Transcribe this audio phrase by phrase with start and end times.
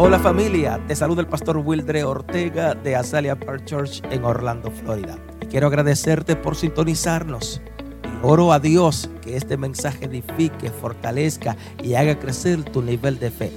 [0.00, 5.18] Hola familia, te saluda el pastor Wildre Ortega de Azalea Park Church en Orlando, Florida.
[5.42, 7.60] Y quiero agradecerte por sintonizarnos.
[8.04, 13.32] Y oro a Dios que este mensaje edifique, fortalezca y haga crecer tu nivel de
[13.32, 13.50] fe.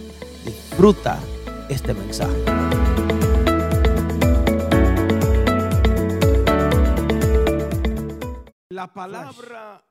[0.44, 1.20] Disfruta
[1.70, 2.44] este mensaje.
[8.70, 9.86] La palabra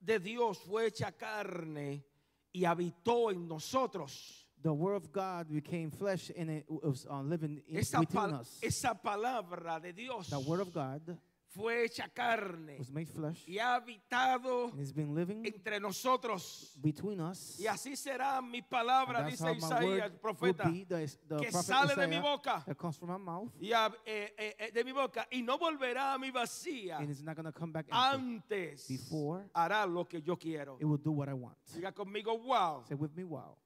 [0.00, 2.04] de Dios fue hecha carne
[2.50, 4.41] y habitó en nosotros.
[4.62, 8.58] The word of God became flesh and it was uh, living in, Esa, within us.
[8.62, 11.18] esa palabra de Dios The word of God
[11.54, 16.74] fue hecha carne was made flesh y ha habitado and has been living entre nosotros.
[16.80, 17.58] between us.
[17.58, 21.06] Y así será mi palabra, dice how my Isaías, word el will profeta, be, the,
[21.28, 22.62] the que prophet sale de mi boca.
[22.66, 25.58] that comes from my mouth y a- eh, eh, eh, de mi boca y no
[25.58, 26.98] volverá a mi vacía.
[27.00, 27.98] and it's not going to come back empty.
[27.98, 30.78] Antes Before hará lo que yo quiero.
[30.80, 31.56] It will do what I want.
[31.74, 32.84] Diga conmigo, wow.
[32.88, 33.56] Say with me, wow.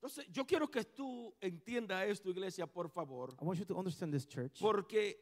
[0.00, 3.34] Entonces, yo quiero que tú entiendas esto, iglesia, por favor.
[3.40, 4.60] I want you to understand this church.
[4.60, 5.20] Porque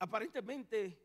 [0.00, 0.98] aparentemente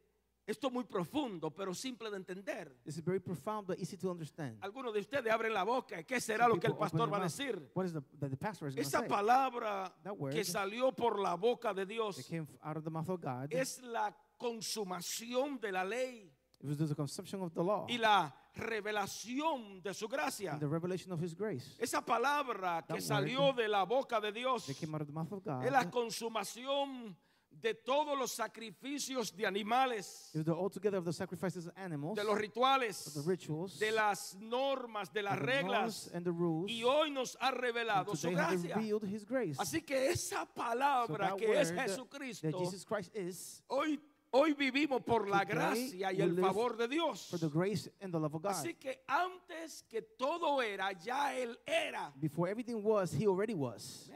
[0.45, 2.75] esto es muy profundo, pero simple de entender.
[2.83, 4.57] This is very profound but easy to understand.
[4.61, 6.03] Algunos de ustedes abren la boca.
[6.03, 7.71] ¿Qué será Some lo que el pastor va a decir?
[7.75, 11.19] What is the, that the pastor is going to Esa palabra word que salió por
[11.19, 13.53] la boca de Dios that came out of the mouth of God.
[13.53, 16.32] es la consumación de la ley
[16.63, 20.51] It was the consumption of the law y la revelación de su gracia.
[20.51, 21.75] and the revelation of His grace.
[21.79, 25.07] Esa palabra que That salió word de la boca de Dios That came out of
[25.07, 25.65] the mouth of God.
[25.65, 27.15] es la consumación
[27.51, 30.51] de todos los sacrificios de animales, the
[30.95, 35.21] of the sacrifices of animals, de los of rituales, the rituals, de las normas, de
[35.21, 36.09] las of reglas.
[36.13, 36.69] and the rules.
[36.71, 38.75] Y hoy nos ha and revelado su gracia.
[38.75, 39.57] revealed His grace.
[39.59, 43.99] Así que esa So palabra that que es word Jesucristo, that Jesus Christ is hoy,
[44.33, 47.27] hoy vivimos por la gracia y el favor de Dios.
[47.29, 48.51] for the grace and the love of God.
[48.51, 52.11] Así que antes que todo era, ya Él era.
[52.19, 54.09] Before everything was, He already was.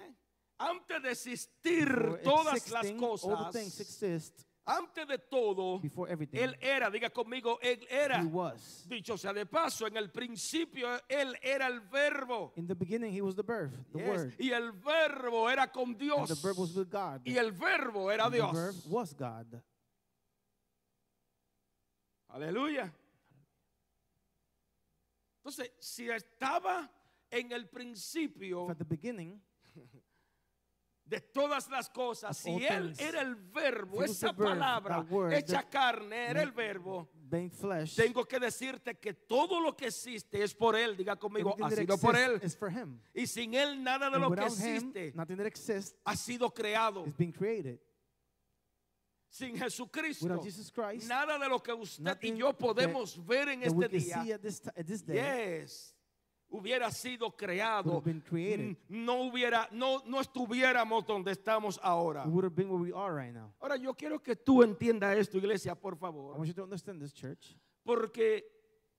[0.59, 1.87] Antes de existir
[2.23, 4.43] todas las existing, the cosas, exist.
[4.65, 5.79] antes de todo,
[6.33, 8.19] Él era, diga conmigo, Él era.
[8.21, 8.83] He was.
[8.89, 12.53] Dicho sea de paso, en el principio Él era el verbo.
[12.55, 14.07] In the beginning, He was the birth, the Yes.
[14.09, 14.33] Word.
[14.39, 16.27] Y el verbo era con And Dios.
[16.27, 17.21] the verb was with God.
[17.23, 18.51] Y el verbo era And the Dios.
[18.53, 19.61] verb was God.
[22.29, 22.93] Aleluya.
[25.37, 26.91] Entonces, si estaba
[27.31, 29.41] en el principio At the beginning,
[31.05, 36.27] de todas las cosas, si Él things, era el verbo, esa palabra word, hecha carne,
[36.31, 37.09] era el verbo,
[37.51, 40.97] flesh, tengo que decirte que todo lo que existe es por Él.
[40.97, 42.41] Diga conmigo, ha sido por Él.
[43.13, 46.53] Y sin Él nada de And lo que Him, existe nothing that exists ha sido
[46.53, 47.05] creado.
[47.17, 47.79] being created.
[49.37, 50.41] Sin Jesucristo,
[50.73, 54.41] Christ, nada de lo que usted y yo podemos ver en that este día at
[54.41, 55.93] this, at this day yes,
[56.49, 62.25] hubiera sido creado, mm, no hubiera, no, no estuviéramos donde estamos ahora.
[62.25, 63.35] Right.
[63.59, 66.99] Ahora yo quiero que tú entiendas esto, iglesia, por I favor, want you to understand
[66.99, 67.13] this,
[67.83, 68.56] porque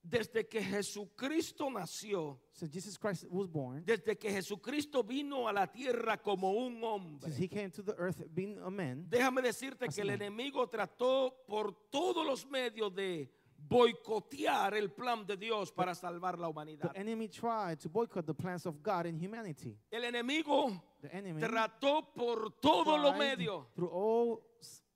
[0.09, 3.85] desde que Jesucristo nació, So Jesus Christ was born.
[3.85, 7.95] desde que Jesucristo vino a la tierra como un hombre, Since he came to the
[7.99, 13.31] earth being a man, déjame decirte que el enemigo trató por todos los medios de
[13.61, 16.93] boicotear el plan de Dios para salvar la the humanidad.
[16.95, 19.77] enemy tried to boycott the plans of God in humanity.
[19.91, 23.67] El enemigo The enemy trató por todos los medios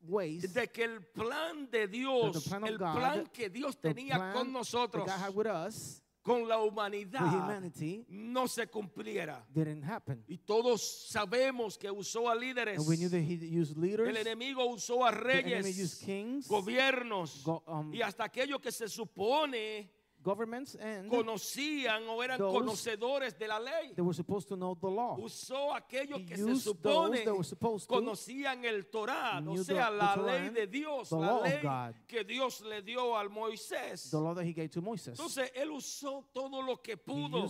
[0.02, 4.32] ways de que el plan de Dios, the plan el God, plan que Dios tenía
[4.32, 5.08] con nosotros,
[5.66, 9.44] us, con la humanidad, humanity, no se cumpliera.
[9.52, 10.22] didn't happen.
[10.28, 12.78] Y todos sabemos que usó a líderes.
[12.78, 14.08] And we knew that he used leaders.
[14.08, 19.90] El enemigo usó a reyes, kings, gobiernos go- um, y hasta aquellos que se supone
[20.22, 23.93] governments, and conocían o eran Those conocedores de la ley.
[23.94, 25.16] they were supposed to know the law.
[25.19, 27.25] Usó aquellos He que se used supone
[27.87, 31.61] conocían el Torah, o the- sea, the la Torah, ley de Dios, the la ley
[32.06, 34.11] que Dios le dio al Moisés.
[34.11, 35.19] the law that he gave to Moses.
[35.19, 37.49] Entonces él usó todo lo que pudo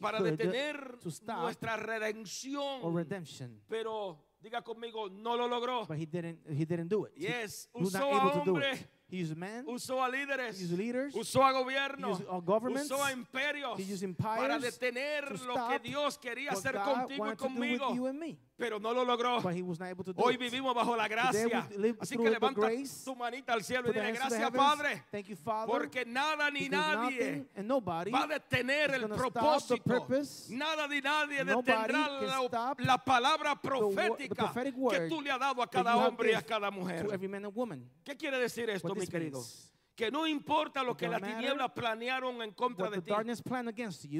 [0.00, 5.86] para detener to stop nuestra or redención, redemption, pero diga conmigo, no lo logró.
[5.86, 6.38] but he didn't.
[6.48, 7.12] He didn't do it.
[7.16, 8.86] Yes, he usó a hombres.
[9.10, 9.64] He used man.
[9.66, 11.14] usó a líderes, He used leaders.
[11.14, 12.42] usó a gobiernos, uh,
[12.74, 17.16] usó a imperios He used para detener to lo que Dios quería hacer God contigo
[17.16, 19.42] y wanted to do conmigo, with you and me, pero no lo logró.
[19.42, 20.40] but he was not able to do Hoy it.
[20.40, 21.66] vivimos bajo la gracia.
[22.00, 22.68] Así que levanta
[23.04, 24.50] tu manita al cielo y dile gracias.
[24.50, 25.72] Padre, Thank you, Father.
[25.72, 30.06] porque nada ni nadie va a detener el propósito.
[30.50, 32.20] Nada ni nadie detendrá
[32.78, 36.70] la, palabra the profética que tú le has dado a cada hombre y a cada
[36.70, 37.06] mujer.
[38.04, 39.44] ¿Qué quiere decir esto, mi querido?
[39.98, 43.10] Que no importa lo que las tinieblas planearon en contra de ti.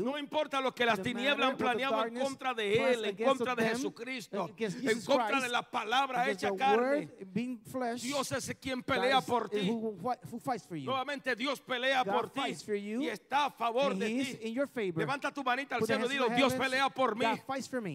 [0.05, 3.55] No importa lo que las tinieblas han planeado en contra de Él, en against contra
[3.55, 4.37] de Jesucristo,
[4.91, 7.09] en contra de la palabra hecha carne.
[8.03, 9.71] Dios es quien pelea por ti.
[10.85, 12.41] Nuevamente Dios pelea por ti
[13.05, 14.39] y está a favor de ti.
[14.99, 17.25] Levanta tu manita al cielo y dilo, Dios pelea por mí.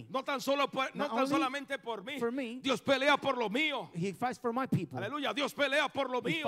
[0.09, 2.17] No tan solo por- no tan solamente por mí.
[2.61, 3.91] Dios pelea por lo mío.
[4.97, 6.47] Aleluya, Dios pelea por lo mío.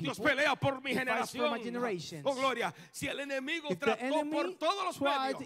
[0.00, 2.22] Dios pelea por mi fights for generación.
[2.24, 2.74] Oh, gloria.
[2.92, 5.38] Si el enemigo If trató por todos los medios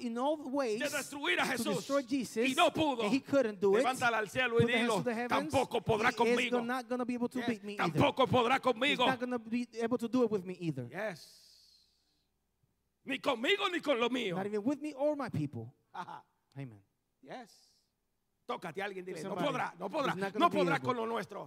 [0.91, 4.29] de destruir a Jesús Jesus, y no pudo, and he couldn't do it, levántala al
[4.29, 6.61] cielo y dilo, tampoco podrá conmigo.
[6.63, 7.93] not to be able to Yes, beat me either.
[7.93, 9.07] Tampoco podrá He's conmigo.
[9.07, 10.89] not going to be able to do it with me either.
[10.91, 11.27] Yes.
[13.05, 14.37] Ni conmigo ni con lo mío.
[14.37, 15.73] Not even with me or my people.
[16.57, 16.81] Amen.
[17.23, 17.51] Yes.
[18.47, 21.47] Tócate a alguien, dile, no podrá, no podrá, no podrá con lo nuestro.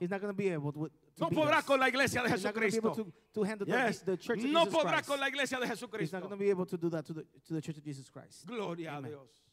[1.17, 2.95] No podrá con la iglesia de Jesucristo.
[4.47, 6.19] No podrá con la iglesia de Jesucristo.
[8.45, 9.01] Gloria a.
[9.01, 9.43] Dios.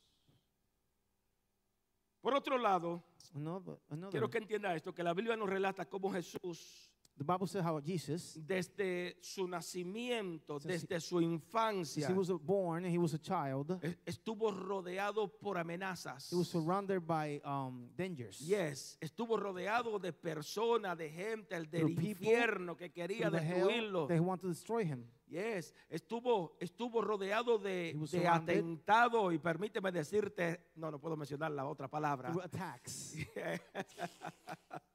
[2.22, 3.04] Por otro lado,
[3.34, 4.10] Another, another.
[4.10, 7.80] quiero que entienda esto, que la Biblia nos relata cómo Jesús, The Bible says how
[7.80, 13.78] Jesus, desde su nacimiento, he- desde su infancia, he was born he was a child,
[13.82, 16.28] es- estuvo rodeado por amenazas.
[16.32, 18.40] he was surrounded by um, dangers.
[18.40, 24.08] Yes, estuvo rodeado de personas, de gente, el del people, infierno que quería destruirlo.
[24.08, 25.04] they want to destroy him.
[25.28, 28.58] Yes, estuvo, estuvo rodeado de, He was de surrounded.
[28.58, 32.30] atentado y permíteme decirte, no, no puedo mencionar la otra palabra.
[32.30, 33.14] Through attacks.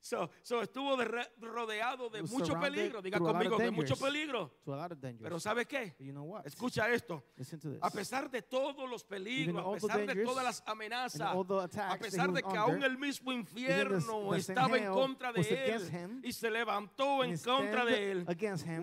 [0.00, 4.50] So, so estuvo de re- rodeado de mucho peligro, diga conmigo, de mucho peligro.
[5.24, 5.96] Pero ¿sabe qué?
[5.98, 6.46] You know what?
[6.46, 7.24] Escucha esto.
[7.82, 11.20] A pesar de todos los peligros, a pesar de todas las amenazas,
[11.92, 15.40] a pesar de que aún el mismo infierno estaba en contra de
[15.74, 15.82] él
[16.24, 18.24] y se levantó en contra de él,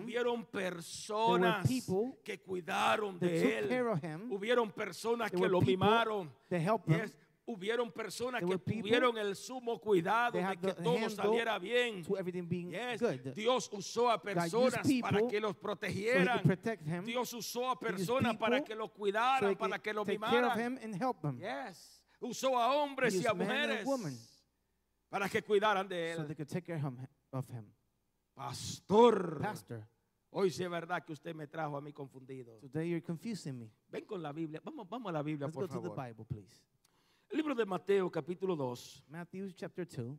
[0.04, 1.66] hubieron personas
[2.22, 3.68] que cuidaron de él,
[4.30, 6.30] hubieron personas que lo mimaron,
[7.06, 7.16] Yes,
[7.46, 12.04] hubieron personas que tuvieron el sumo cuidado de que todo saliera bien.
[12.04, 13.34] Yes.
[13.34, 16.40] Dios usó a personas para que los so protegieran.
[16.84, 20.18] him, Dios usó a personas para que lo so cuidaran, he para que lo take
[20.18, 21.38] care of mimaran.
[21.38, 22.02] Yes.
[22.20, 23.86] Usó a hombres y a mujeres
[25.08, 26.26] para que cuidaran de so él.
[26.26, 26.82] they could take care
[27.32, 27.72] of him.
[28.34, 29.88] Pastor, Pastor,
[30.30, 32.58] hoy sí es verdad que usted me trajo a mí confundido.
[32.60, 33.70] today you're confusing me.
[33.88, 34.60] Ven con la Biblia.
[34.64, 36.08] Vamos, vamos a la Biblia, Let's por go to the favor.
[36.08, 36.60] Bible, please.
[37.36, 40.18] Libro de Mateo, capítulo 2, Matthew chapter 2,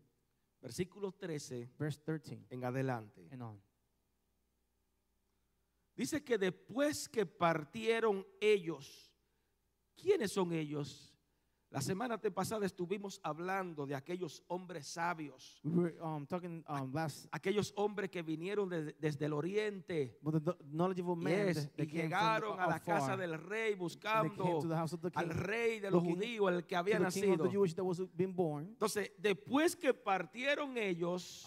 [0.61, 3.27] versículo 13 verse 13 en adelante.
[3.31, 3.61] and on.
[5.95, 9.11] Dice que después que partieron ellos,
[9.95, 11.16] ¿quiénes son ellos?
[11.69, 17.27] La semana pasada estuvimos hablando de aquellos hombres sabios, We were um, talking um, last
[17.31, 20.55] aquellos hombres que vinieron de- desde el oriente the
[21.53, 22.83] yes, y from llegaron a la afar.
[22.83, 26.49] casa del rey buscando to the house of the king, al rey de los judíos,
[26.53, 27.49] el que había nacido.
[28.59, 31.45] Entonces, después que partieron ellos,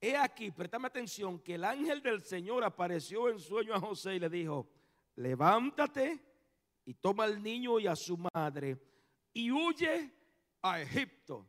[0.00, 4.20] he aquí, préstame atención, que el ángel del Señor apareció en sueño a José y
[4.20, 4.68] le dijo,
[5.16, 6.20] levántate
[6.86, 8.78] y toma al niño y a su madre
[9.34, 10.10] y huye
[10.62, 11.46] a Egipto.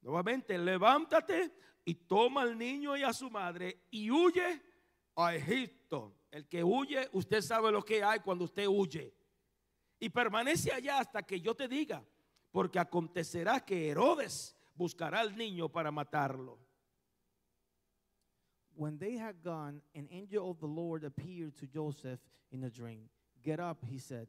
[0.00, 1.52] Nuevamente, levántate
[1.84, 4.62] y toma al niño y a su madre y huye
[5.16, 6.14] a Egipto.
[6.30, 9.14] El que huye, usted sabe lo que hay cuando usted huye.
[9.98, 12.04] Y permanece allá hasta que yo te diga,
[12.52, 16.58] porque acontecerá que Herodes buscará al niño para matarlo.
[18.74, 22.20] When they had gone, an angel of the Lord appeared to Joseph
[22.52, 23.08] in a dream.
[23.42, 24.28] Get up, he said.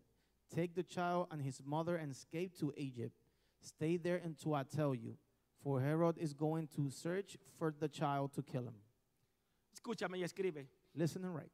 [0.53, 3.13] Take the child and his mother and escape to Egypt.
[3.62, 5.15] Stay there until I tell you,
[5.63, 8.75] for Herod is going to search for the child to kill him.
[9.75, 10.65] Escúchame y escribe.
[10.96, 11.51] Listen and write.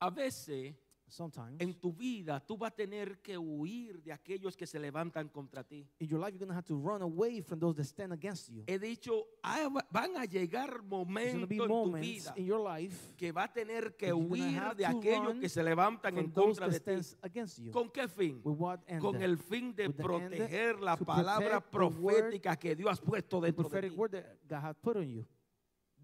[0.00, 0.74] A veces
[1.12, 5.28] Sometimes en tu vida tú vas a tener que huir de aquellos que se levantan
[5.28, 5.86] contra ti.
[6.00, 8.48] in your life, you're going to have to run away from those that stand against
[8.48, 8.64] you.
[8.66, 12.08] He dicho, ah, va- van a llegar There's going momentos to be en tu moments
[12.08, 14.84] vida in your life que va a tener que that you're gonna huir have de
[14.84, 17.02] to aquellos run que se levantan en from those contra that de ti.
[17.02, 17.70] stand against you.
[17.72, 18.40] ¿Con qué fin?
[18.42, 19.00] With what end?
[19.02, 22.56] Con el fin de With the end proteger la to palabra protect the word- profética
[22.56, 23.96] que Dios ha puesto the dentro de prophetic ti.
[23.98, 25.26] word that God has put on you.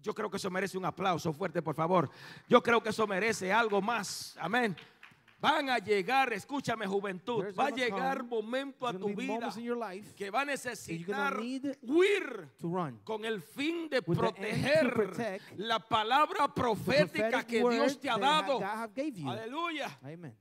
[0.01, 2.09] Yo creo que eso merece un aplauso fuerte, por favor.
[2.47, 4.33] Yo creo que eso merece algo más.
[4.39, 4.73] Amén.
[5.41, 9.49] Van a llegar, escúchame juventud, va a llegar momento a tu vida
[10.15, 12.49] que va a necesitar huir
[13.03, 18.59] con el fin de proteger la palabra profética que Dios te ha dado.
[19.25, 19.97] Aleluya.
[20.03, 20.35] Amen.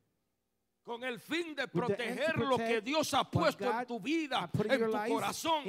[0.88, 5.12] Con el fin de proteger lo que Dios ha puesto en tu vida, en tu
[5.12, 5.64] corazón.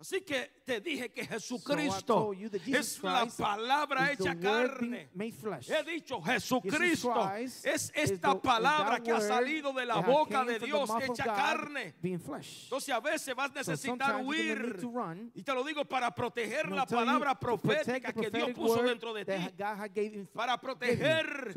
[0.00, 2.32] Así que te dije que Jesucristo
[2.66, 5.08] es la palabra hecha carne.
[5.14, 7.30] He dicho, Jesucristo
[7.62, 11.94] es esta palabra que ha salido de la boca de Dios hecha carne.
[12.02, 14.80] Entonces a veces vas a necesitar huir.
[15.34, 20.26] Y te lo digo para proteger la palabra profética que Dios puso dentro de ti.
[20.32, 21.54] Para proteger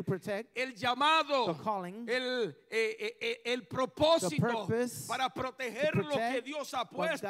[0.54, 1.58] el llamado,
[2.06, 4.68] el, eh, eh, eh, el propósito,
[5.08, 7.28] para proteger lo que Dios ha puesto.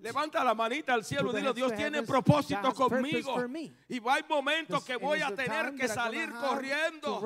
[0.00, 3.36] Levanta la manita al cielo y dile, Dios tiene propósito conmigo.
[3.88, 7.20] Y va a momentos que voy a tener que salir corriendo.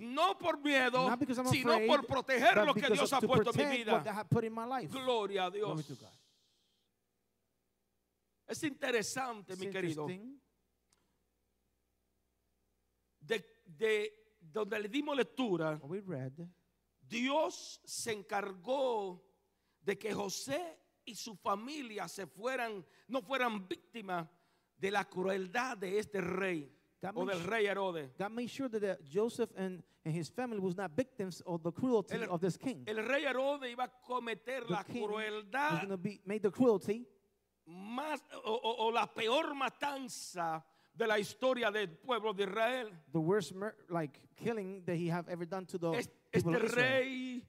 [0.00, 1.10] No por miedo,
[1.50, 4.24] sino por proteger lo que Dios ha to puesto en mi vida.
[4.90, 5.84] Gloria a Dios.
[8.46, 10.06] Es interesante, mi querido.
[13.26, 16.32] de, de donde le dimos lectura, What we read,
[17.08, 19.22] Dios se encargó
[19.82, 24.26] de que José y su familia se fueran, no fueran víctimas
[24.76, 26.70] de la crueldad de este rey
[27.14, 28.10] o del rey Herodes.
[28.18, 31.70] God made sure that uh, Joseph and, and his family was not victims of the
[31.70, 32.82] cruelty El- of this king.
[32.86, 37.06] El rey Herodes iba a cometer The la crueldad be made the cruelty,
[37.66, 40.64] más o, o- o la peor matanza
[40.96, 42.90] de la historia del pueblo de Israel.
[43.12, 43.52] the worst
[43.88, 47.00] like killing that he have ever done to the Es- people Este of Israel.
[47.02, 47.42] rey,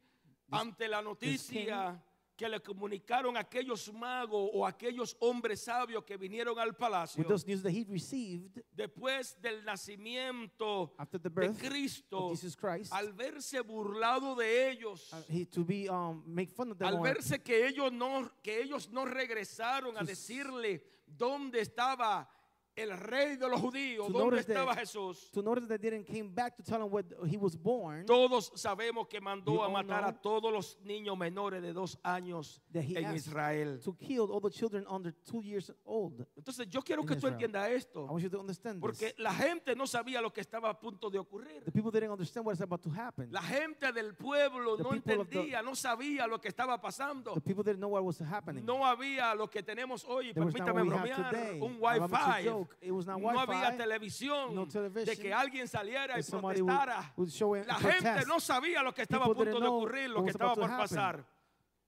[0.52, 2.02] ante la noticia
[2.38, 7.48] que le comunicaron aquellos magos o aquellos hombres sabios que vinieron al palacio, With those
[7.48, 13.62] news that he received después del nacimiento after the de birth Cristo, Christ, al verse
[13.62, 17.68] burlado de ellos, uh, he, to be um, make fun of them al verse que
[17.68, 22.28] ellos no que ellos no regresaron a decirle dónde estaba
[22.76, 25.32] el rey de los judíos, To dónde notice that- estaba Jesús.
[25.32, 28.52] to notice that they didn't came back to tell him where he was born, Todos
[28.56, 33.80] sabemos que mandó a matar a todos los niños menores de dos años en Israel.
[33.84, 36.26] to kill all the children under two years old.
[36.36, 39.20] Entonces yo quiero que tú entiendas I esto, want you to understand porque this.
[39.20, 41.64] la gente no sabía lo que estaba a punto de ocurrir.
[41.64, 43.32] The people didn't understand about to happen.
[43.32, 47.34] La gente del pueblo The no the- entendía, no sabía lo que estaba pasando.
[47.34, 48.66] The people didn't know what was happening.
[48.66, 52.65] No había lo que tenemos hoy, There permítame bromear, un wifi.
[52.66, 52.78] Joke.
[52.82, 57.14] It was not No había televisión no de que alguien saliera y would, protestara.
[57.16, 57.30] would
[57.68, 58.04] La protest.
[58.04, 60.56] gente no sabía lo que estaba a People punto didn't de ocurrir, lo que estaba
[60.56, 61.26] por pasar.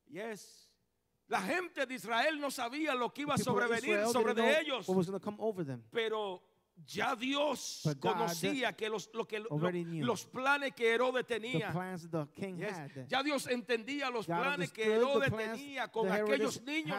[0.09, 0.69] Yes.
[1.27, 4.87] La gente de Israel no sabía lo que iba a sobrevenir sobre de ellos.
[4.87, 5.83] What was going to come over them.
[5.91, 6.41] Pero
[6.85, 9.49] ya Dios But God conocía que los, lo que, lo-
[10.05, 11.71] los planes que Herodes tenía.
[12.57, 13.07] Yes.
[13.09, 16.95] Ya Dios entendía los God planes que Herodes tenía con aquellos niños.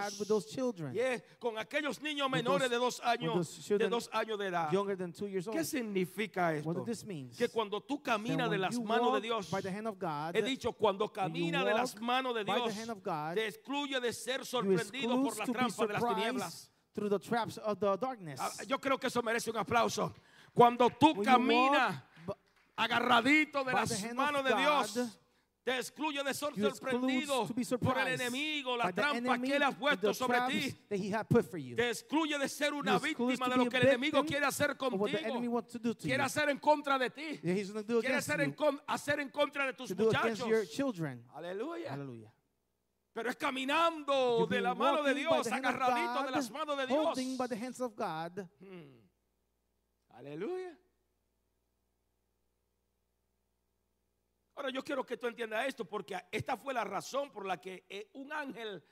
[0.92, 3.34] Yes, con aquellos niños menores those- de dos años,
[3.78, 4.70] de dos años de edad.
[5.52, 6.64] ¿Qué significa esto?
[7.38, 10.42] Que cuando tú caminas de las manos de Dios, by the hand of God, he
[10.42, 15.38] dicho, cuando camina de las manos de Dios, God, te excluye de ser sorprendido por
[15.38, 16.70] la trampa de las tinieblas.
[16.98, 18.40] Through the traps of the darkness.
[18.40, 20.12] Ah, Yo creo que eso merece un aplauso.
[20.52, 22.02] Cuando tú caminas
[22.76, 25.18] agarradito de las manos de Dios,
[25.64, 27.46] te excluye de ser sorprendido
[27.78, 30.72] por el enemigo, la trampa que él ha puesto sobre ti.
[31.76, 35.06] Te excluye de ser una víctima de lo que el enemigo quiere hacer contigo.
[36.00, 37.38] Quiere hacer en contra de ti.
[38.00, 40.48] Quiere hacer en, hacer en contra de tus muchachos.
[41.34, 41.92] Aleluya.
[43.18, 47.36] Pero es caminando de la mano de Dios, agarradito de God, las manos de Dios.
[47.36, 48.46] By the hands of God.
[48.60, 48.94] Hmm.
[50.10, 50.78] Aleluya.
[54.54, 57.86] Ahora yo quiero que tú entiendas esto porque esta fue la razón por la que
[57.88, 58.84] eh, un ángel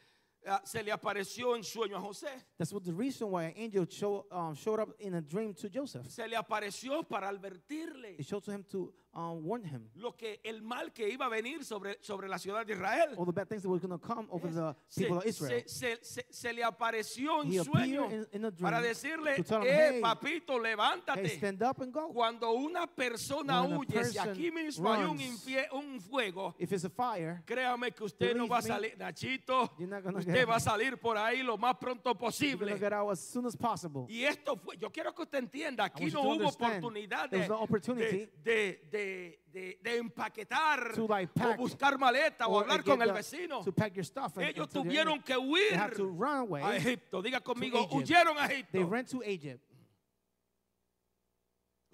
[0.44, 2.46] ah, se le apareció en sueño a José.
[2.58, 5.68] That's what the reason why an angel show, um, showed up in a dream to
[5.72, 6.04] Joseph.
[6.10, 10.92] Se le apareció para advertirle It showed to him to him lo que el mal
[10.92, 13.14] que iba a venir sobre, sobre la ciudad de Israel.
[13.16, 15.62] all the bad things that were going to come over the Se, of Israel.
[15.66, 18.80] se- se- se- se le apareció en He sueño appeared in, in a dream para
[18.82, 21.28] decirle, to tell him, eh, hey, papito, hey, levántate.
[21.38, 22.08] stand up and go.
[22.12, 26.72] Cuando una persona When huye, si aquí mismo hay un, runs, infie- un fuego, If
[26.72, 29.70] it's a fire, créame que usted no va a salir, Nachito,
[30.14, 32.72] usted va a salir por ahí lo más pronto posible.
[32.72, 34.06] to get out as soon as possible.
[34.08, 39.38] Y esto fue, yo quiero que usted entienda, aquí no hubo oportunidad no de, de-
[39.52, 43.62] de- de empaquetar to, like, o pack buscar maleta o hablar con el vecino.
[43.64, 44.36] to pack your stuff.
[44.38, 47.22] and- Ellos tuvieron que They huir a Egipto.
[47.22, 48.90] Diga conmigo, huyeron a They Egipto.
[48.90, 49.62] ran to Egypt.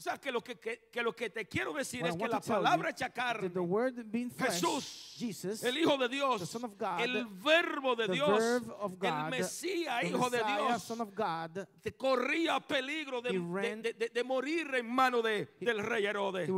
[0.03, 2.41] O sea que lo que, que- que lo que te quiero decir es que la
[2.57, 3.49] palabra hecha carne,
[4.51, 6.41] Jesús, Jesus, el Hijo de Dios,
[6.77, 8.29] God, el verbo de Dios,
[9.27, 14.09] el Mesías, Hijo de Dios, God, te corría peligro de, He de- ran- de- de-
[14.09, 16.49] de morir en mano de, del rey Herodes.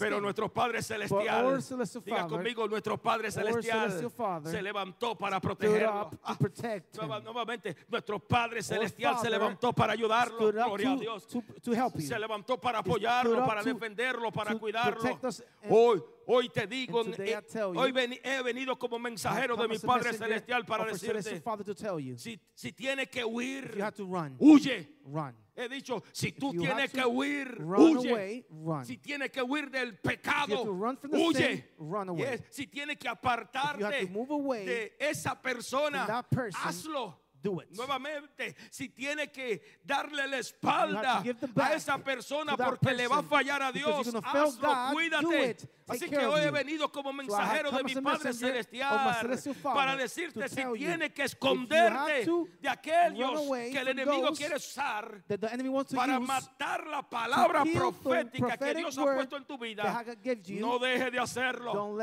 [0.00, 1.44] Pero nuestro Padre Celestial,
[2.04, 3.90] diga conmigo, nuestro Padre Celestial
[4.50, 6.10] se levantó para protegerlo.
[6.24, 10.38] Ah, nuevamente, nuestro Padre Celestial se levantó para ayudarlo.
[10.66, 11.26] Gloria a Dios.
[11.60, 12.06] To, help you.
[12.06, 15.18] Se levantó para apoyarlo, para defenderlo, para cuidarlo.
[15.68, 17.40] Hoy, hoy te digo, eh,
[17.74, 21.42] hoy he venido como mensajero de mi Padre Celestial para decirte,
[22.16, 23.82] si, si tienes que huir,
[24.38, 25.00] huye.
[25.56, 28.10] He dicho, si tú tienes que huir, run huye.
[28.10, 28.84] away, run.
[28.86, 30.62] Si tienes que huir del pecado,
[31.10, 31.66] huye.
[32.48, 36.24] Si tienes que apartarte de esa persona,
[36.62, 37.20] hazlo.
[37.42, 37.70] Do it.
[37.70, 41.22] Nuevamente, si tiene que darle la espalda
[41.56, 45.50] a esa persona porque le va a fallar a Dios, hazlo, God, cuídate.
[45.50, 45.70] it.
[45.90, 49.20] Así que hoy he venido como So mensajero de mi Padre Celestial
[49.62, 55.22] para decirte si tiene que esconderte to de aquellos que el enemigo quiere usar
[55.94, 60.04] para matar la palabra profética que Dios ha puesto en tu vida.
[60.60, 61.98] No deje de hacerlo.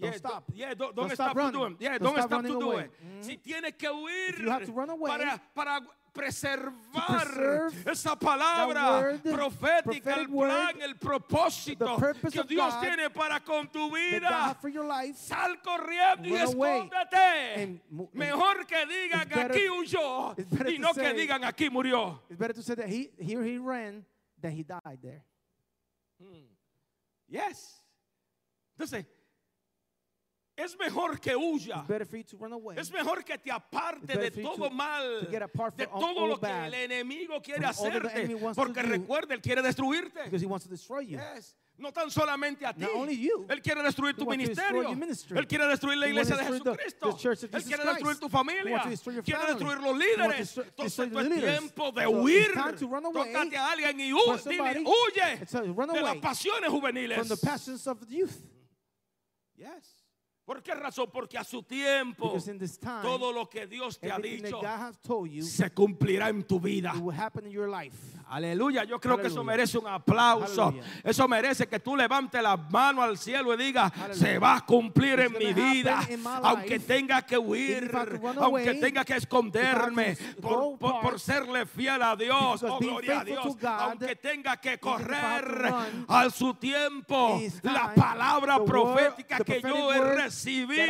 [0.00, 0.44] Let, don't Yeah, stop.
[0.54, 1.76] yeah, don't, Don't don't stop stop to do it.
[1.80, 2.90] Yeah, Don't don't stop stop to do it.
[3.04, 3.24] Mhm.
[3.24, 5.80] Si tiene que huir away, para, para
[6.12, 11.96] preservar esa palabra word, profética, el plan, word, el propósito
[12.32, 14.56] que Dios God tiene para con tu vida.
[14.88, 15.16] life.
[15.18, 17.62] Sal corriendo y escóndete.
[17.62, 17.80] and
[18.12, 20.34] Mejor que digan better- aquí huyó
[20.68, 22.20] y no que digan aquí murió.
[22.28, 24.04] It's better to say that he here he ran
[24.40, 25.24] than he died there.
[27.28, 27.84] Yes.
[28.76, 29.06] Entonces,
[30.64, 31.84] es mejor que huya.
[32.78, 36.74] Es mejor que te aparte de todo to- mal, to de todo lo que el
[36.74, 38.26] enemigo quiere hacerte.
[38.54, 40.30] Porque recuerda, él quiere destruirte.
[41.36, 41.56] Yes.
[41.78, 42.84] No tan solamente a ti.
[42.84, 43.46] You.
[43.48, 44.82] Él quiere destruir tu ministerio.
[45.38, 46.44] Él quiere destruir la iglesia de
[46.76, 47.06] Jesucristo.
[47.56, 48.82] Él quiere destruir tu familia.
[49.24, 50.56] Quiere destruir los líderes.
[50.58, 52.48] Entonces es tiempo de huir.
[53.32, 57.16] Tócate a alguien y huye run de las pasiones juveniles.
[59.56, 59.99] Yes.
[60.50, 61.08] ¿Por qué razón?
[61.12, 64.60] Porque a su tiempo time, todo lo que Dios te ha dicho
[65.24, 66.92] you, se cumplirá en tu vida.
[68.30, 70.66] Aleluya, yo creo que eso merece un aplauso.
[70.68, 70.84] Aleluya.
[71.02, 75.18] Eso merece que tú levantes las manos al cielo y digas, se va a cumplir
[75.18, 75.98] en mi vida,
[76.44, 77.90] aunque tenga que huir,
[78.40, 83.44] aunque tenga que esconderme por, por- serle fiel a Dios, oh gloria a Dios,
[83.90, 85.72] aunque tenga que correr
[86.08, 90.86] a su tiempo, la palabra profética que yo he recibido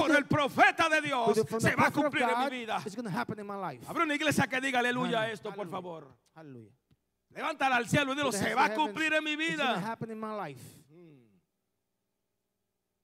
[0.00, 2.80] por el profeta de Dios, se va a cumplir en mi vida.
[3.86, 6.08] Habrá una iglesia que diga aleluya a esto, por favor.
[6.38, 6.72] Hallelujah.
[7.30, 9.98] Levántala al cielo y dilo, se va a cumplir en mi vida.
[10.46, 10.84] life.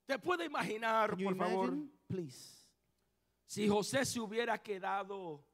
[0.06, 1.74] ¿Te puede imaginar, por favor?
[2.06, 2.64] Please.
[3.46, 5.44] si José se hubiera quedado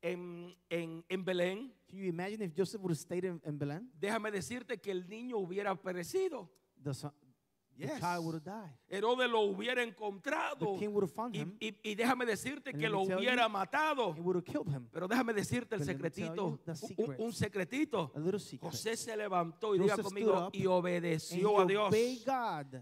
[0.00, 1.74] en, en, en Belén?
[1.86, 3.90] Can you imagine if Joseph would have stayed in, in Belen?
[4.00, 6.50] Déjame decirte que el niño hubiera perecido.
[6.82, 7.12] The, son,
[7.76, 8.00] the Yes.
[8.00, 8.72] child would have died.
[8.88, 10.76] Herodes lo hubiera The encontrado.
[10.78, 11.56] king would have found Y, him.
[11.60, 14.14] y- y déjame decirte And que lo hubiera you, matado.
[14.16, 14.88] He would have killed him.
[14.92, 16.50] Pero déjame decirte el But secretito.
[16.50, 17.20] you the un- secret.
[17.20, 18.12] Un, secretito.
[18.14, 18.70] A little secret.
[18.70, 21.94] José se levantó y diga conmigo y obedeció a Dios.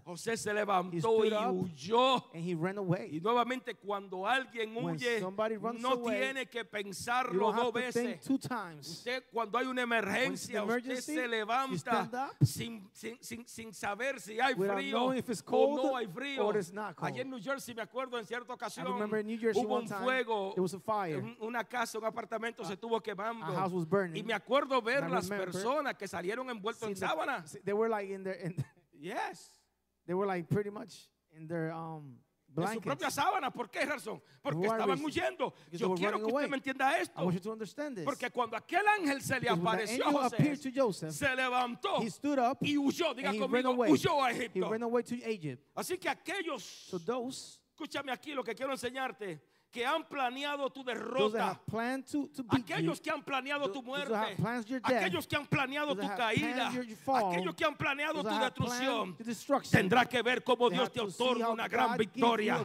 [0.05, 2.25] José se levantó y huyó.
[2.33, 3.17] And he ran away.
[3.17, 8.19] Y nuevamente cuando alguien huye, no away, tiene que pensarlo dos veces.
[8.19, 8.87] think two times.
[8.87, 14.53] Usted cuando hay una emergencia, usted se levanta sin, sin, sin, sin saber si hay
[14.53, 16.45] without frío if it's o cold no hay frío.
[16.45, 17.11] or it's not cold.
[17.11, 19.75] Allí en New Jersey me acuerdo en cierta I ocasión remember in New Jersey hubo
[19.75, 21.17] one un time, fuego, there was a fire.
[21.19, 23.45] un- una casa, un apartamento se estuvo quemando.
[23.47, 24.17] A house was burning.
[24.17, 27.43] Y me acuerdo ver las personas que salieron envueltos en sábana.
[27.63, 28.55] they were like in their, in,
[28.99, 29.59] Yes.
[30.07, 32.17] they were like pretty much in their um,
[32.55, 33.13] En su propia blankets.
[33.15, 33.51] sábana.
[33.51, 34.21] ¿Por qué razón?
[34.41, 35.53] Porque estaban huyendo.
[35.71, 37.31] Yo quiero que usted me entienda esto.
[38.05, 41.99] Porque cuando aquel ángel se le apareció a José, Joseph, se levantó
[42.61, 43.13] y huyó.
[43.13, 44.69] Diga conmigo, huyó a Egipto.
[44.69, 45.63] ran away to Egypt.
[45.75, 46.89] Así que aquellos,
[47.69, 49.41] escúchame aquí lo que quiero enseñarte,
[49.73, 51.59] que han planeado tu derrota.
[52.05, 56.07] to, to you, Aquellos que han planeado tu muerte, death, aquellos que han planeado tu
[56.15, 56.71] caída,
[57.03, 59.17] fall, aquellos que han planeado tu destrucción,
[59.71, 62.63] tendrá que ver cómo Dios te otorga una gran victoria.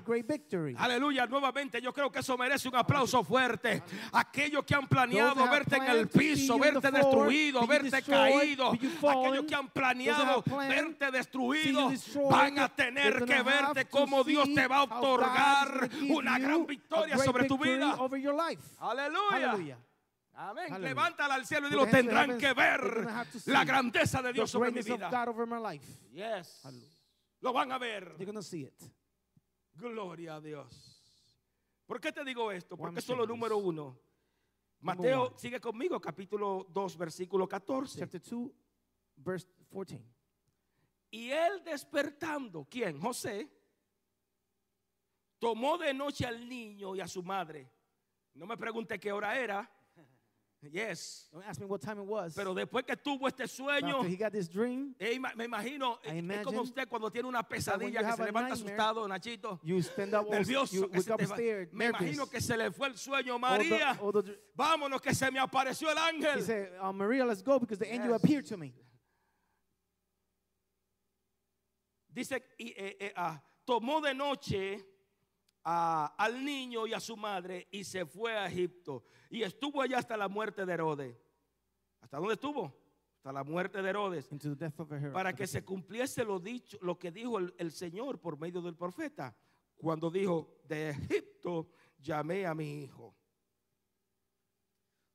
[0.76, 3.82] Aleluya, nuevamente yo creo que eso merece un aplauso fuerte.
[4.12, 8.72] Aquellos que han planeado verte en el piso, verte destruido, verte caído.
[8.72, 11.90] Aquellos que han planeado verte destruido,
[12.30, 16.66] van a tener que verte cómo Dios te va a otorgar una gran
[16.97, 17.94] a victoria great sobre tu vida.
[17.98, 18.62] over your life.
[18.78, 19.30] Aleluya.
[19.30, 19.78] Hallelujah.
[20.34, 20.80] Amén.
[20.80, 22.38] Levántala al cielo y dilo, tendrán heaven.
[22.38, 23.08] que ver
[23.46, 25.10] la grandeza de Dios sobre mi vida.
[25.10, 25.86] God over my life.
[26.12, 26.62] Yes.
[27.40, 28.14] Lo van a ver.
[28.42, 28.82] See it.
[29.74, 31.02] Gloria a Dios.
[31.86, 32.76] ¿Por qué te digo esto?
[32.76, 33.98] Porque es solo número uno.
[34.80, 37.98] Mateo, sigue conmigo, capítulo 2, versículo 14.
[37.98, 38.50] Chapter 2,
[39.16, 40.04] verse 14.
[41.10, 43.00] Y él despertando, ¿quién?
[43.00, 43.50] José,
[45.38, 47.70] tomó de noche al niño y a su madre.
[48.34, 49.70] No me pregunte qué hora era.
[50.60, 51.28] Yes.
[51.32, 52.34] Don't ask me what time it was.
[52.34, 56.42] Pero después que tuvo este sueño, he got this dream, eh, me imagino, eh, es
[56.44, 59.60] como usted cuando tiene una pesadilla que se levanta asustado, Nachito.
[59.62, 60.74] you stand up, Nervioso.
[60.74, 62.30] you wake up scared, me imagino nervous.
[62.30, 63.98] que se le fue el sueño, All the- María.
[64.02, 66.42] all the- Vámonos que se me apareció el he ángel.
[66.42, 68.24] said, uh, Maria, let's go because the angel Yes.
[68.24, 68.74] appeared to me.
[72.08, 74.84] Dice, y, eh, eh, ah, tomó de noche
[75.64, 79.04] a- al niño y a su madre y se fue a Egipto.
[79.30, 81.16] Y estuvo allá hasta la muerte de Herodes.
[82.00, 82.74] ¿Hasta dónde estuvo?
[83.16, 84.30] Hasta la muerte de Herodes.
[84.32, 85.12] Into the death of Herod.
[85.12, 88.76] Para que se cumpliese lo dicho, lo que dijo el, el Señor por medio del
[88.76, 89.36] profeta.
[89.76, 91.68] Cuando dijo, de Egipto
[91.98, 93.14] llamé a mi hijo.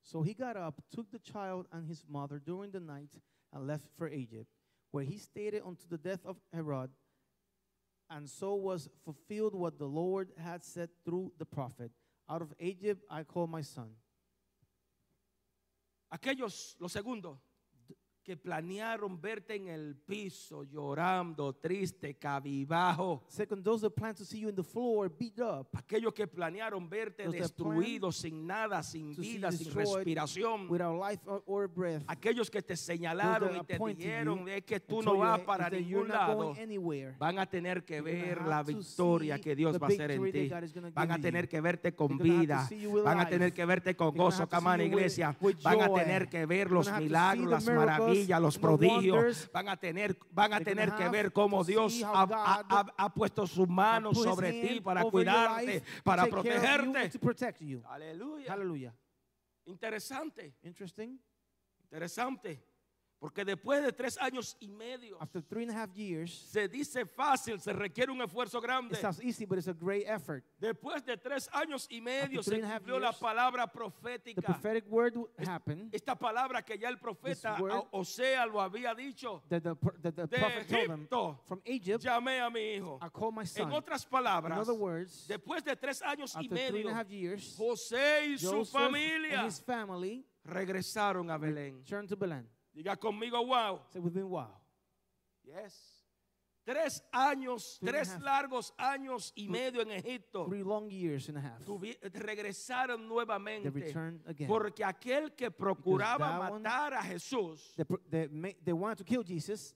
[0.01, 3.15] So he got up, took the child and his mother during the night,
[3.51, 4.49] and left for Egypt,
[4.91, 6.91] where he stayed unto the death of Herod.
[8.15, 11.91] And so was fulfilled what the Lord had said through the prophet
[12.29, 13.89] Out of Egypt I call my son.
[16.11, 17.39] Aquellos, lo segundo,
[18.23, 23.23] que planearon verte en el piso llorando, triste, cabibajo.
[23.27, 26.89] Second, those that plan to see you in the floor beat up, Aquellos que planearon
[26.89, 30.69] verte Those destruido, sin nada, sin vida, sin respiración.
[30.69, 32.03] without life or, breath.
[32.07, 36.53] Aquellos que te señalaron y te dijeron es que tú no vas para ningún lado.
[37.19, 40.49] Van a tener que ver la to victoria que Dios va a hacer en ti.
[40.93, 42.67] Van a tener que verte con vida.
[43.03, 45.35] Van a tener que verte con gozo, camana iglesia.
[45.61, 49.49] Van a tener que ver los milagros, las miracles, maravillas, los prodigios.
[49.51, 54.17] Van a tener, van a tener que ver cómo Dios ha, puesto su mano put
[54.17, 57.11] his sobre ti para cuidarte, life, para protegerte.
[57.85, 58.51] Aleluya.
[58.51, 58.95] Hallelujah.
[59.65, 62.72] Interesante, interesante.
[63.23, 67.05] Porque después de tres años y medio, After three and a half years, se dice
[67.05, 68.95] fácil, se requiere un esfuerzo grande.
[68.95, 70.43] it sounds easy, but it's a great effort.
[70.59, 74.41] Después de tres años y medio se cumplió la years, palabra The profética.
[74.41, 75.13] prophetic word
[75.47, 79.41] happened Esta palabra que ya el profeta word- Osea lo había dicho.
[79.47, 82.99] that the, that the De prophet told them Egipto from Egypt, llamé a mi hijo.
[83.01, 83.71] I call my En son.
[83.71, 86.99] otras In palabras, other words, después de tres años y after three medio, and a
[86.99, 91.85] half years, José y su Joseph familia and his family regresaron a Belén.
[92.09, 92.45] to Belen.
[92.75, 93.81] Diga conmigo, wow.
[93.91, 94.49] Say, we've been wow.
[95.43, 95.73] Yes.
[96.65, 98.21] Tres años, Three tres half.
[98.23, 100.45] largos años y medio en Egipto.
[100.47, 101.59] Three long years and a half.
[102.13, 103.69] Regresaron They nuevamente.
[103.73, 104.47] returned again.
[104.47, 109.23] Porque aquel que procuraba that one- matar a Jesús They, they, they wanted to kill
[109.23, 109.75] Jesus.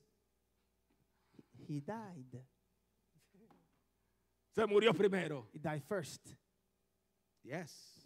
[1.67, 2.41] He died.
[4.55, 5.45] se murió primero.
[5.51, 6.21] He died first.
[7.43, 7.96] Yes.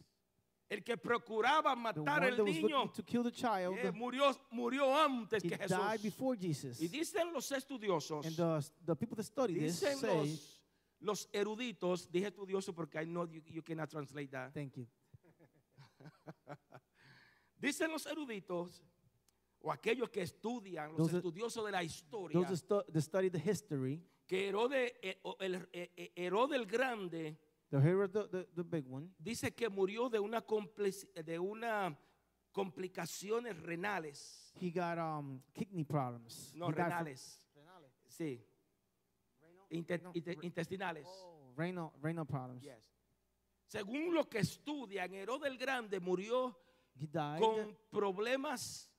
[0.72, 5.44] El que procuraba matar was niño looking to kill the child, eh, murió, murió antes
[5.44, 6.02] que died Jesús.
[6.02, 6.80] before Jesus.
[6.80, 10.64] Y dicen los estudiosos, And the, the people that study this dicen say, los,
[11.02, 14.54] los eruditos, dije estudioso porque I know you, you cannot translate that.
[14.54, 14.88] thank you.
[17.60, 18.82] Dicen los eruditos,
[19.60, 23.30] o aquellos que estudian, los Those estudiosos de la historia, Those that, stu- that study
[23.30, 27.38] the history, que Herodes, eh, eh, eh, Herodes el Grande
[27.72, 30.44] the Herod, the, the, the big one, dice que murió de una,
[31.24, 31.98] de una
[32.52, 36.54] complicaciones renales, he got um, kidney problems.
[36.54, 37.48] no He from- renales,
[38.10, 38.44] sí,
[40.42, 41.08] intestinales.
[41.08, 42.62] Oh, renal, renal problems.
[42.62, 42.92] Yes.
[43.68, 46.58] Según lo que estudian, Herodes el Grande murió
[47.40, 48.91] con problemas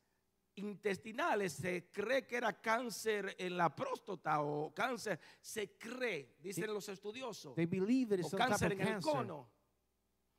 [0.56, 1.52] intestinales.
[1.52, 5.18] Se cree que era cáncer en la próstata o cáncer.
[5.40, 7.54] Se cree, dicen los estudiosos.
[7.54, 9.48] They believe it is O cáncer en el cono.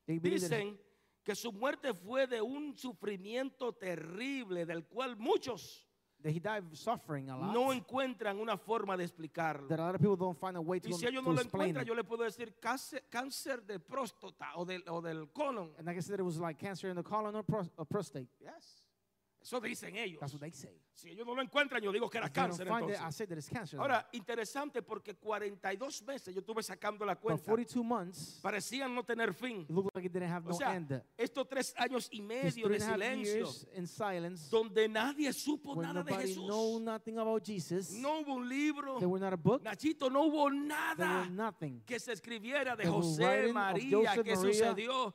[0.06, 0.80] They that Dicen
[1.23, 5.88] que su muerte fue de un sufrimiento terrible del cual muchos
[6.21, 7.54] that he died suffering a lot.
[7.54, 9.67] no encuentran una forma de explicarlo.
[9.67, 11.41] that a lot of people don't find a way to, Y si ellos no lo
[11.41, 15.71] encuentran, yo le puedo decir cáncer, cáncer de próstata o del, o del colon.
[15.78, 17.43] And I said, it was like cancer in the colon or
[17.86, 18.28] prostate.
[18.41, 18.82] Yes.
[19.43, 20.19] Eso dicen ellos.
[20.19, 20.82] That's what they say.
[20.95, 22.99] Si ellos no lo encuentran, yo digo que era cáncer entonces.
[23.77, 27.43] Ahora, interesante porque 42 meses yo estuve sacando la cuenta.
[27.43, 29.65] 42 months, Parecían no tener fin.
[29.69, 29.89] O
[30.43, 31.01] no sea, end.
[31.17, 33.47] estos tres años y medio de silencio,
[34.49, 36.45] donde nadie supo nada de Jesús.
[37.93, 38.99] No hubo un libro.
[39.62, 41.27] Nachito, no hubo nada
[41.86, 45.13] que se escribiera de José, María, que sucedió.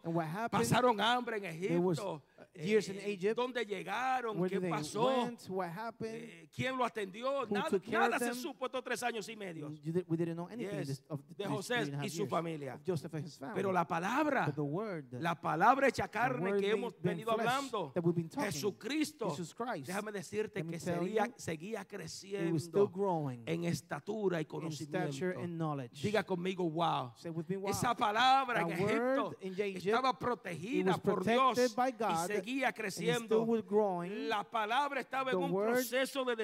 [0.51, 2.23] Pasaron hambre en Egipto.
[2.55, 3.37] years in Egypt.
[3.37, 4.49] ¿Dónde llegaron?
[4.49, 5.31] ¿Qué pasó?
[5.69, 6.15] Went, what happened.
[6.15, 7.47] Eh, ¿Quién lo atendió?
[7.49, 8.35] Who Nada, took care nada of se them?
[8.37, 9.71] supo estos tres años y medio.
[9.85, 11.97] You did- we didn't know anything Yes, this, of de these José three and a
[11.99, 12.75] half y su years familia.
[12.75, 13.55] of Joseph and his family.
[13.57, 17.47] Pero la palabra, But the word, la palabra hecha carne word que hemos venido flesh
[17.47, 21.27] hablando, that we've been talking, Jesucristo, Jesus Christ, déjame decirte let me que tell seguía,
[21.27, 25.41] you, seguía it was still creciendo growing en estatura y in stature conocimiento.
[25.43, 26.03] and knowledge.
[26.03, 27.13] Diga conmigo, wow.
[27.17, 27.71] Say with me, wow.
[27.71, 31.75] Esa palabra en That Egipto word in Egypt, estaba it protegida was por protected Dios
[31.75, 33.25] by y God, seguía and it creciendo.
[33.25, 34.29] still was growing.
[34.29, 35.77] La palabra estaba en The un word,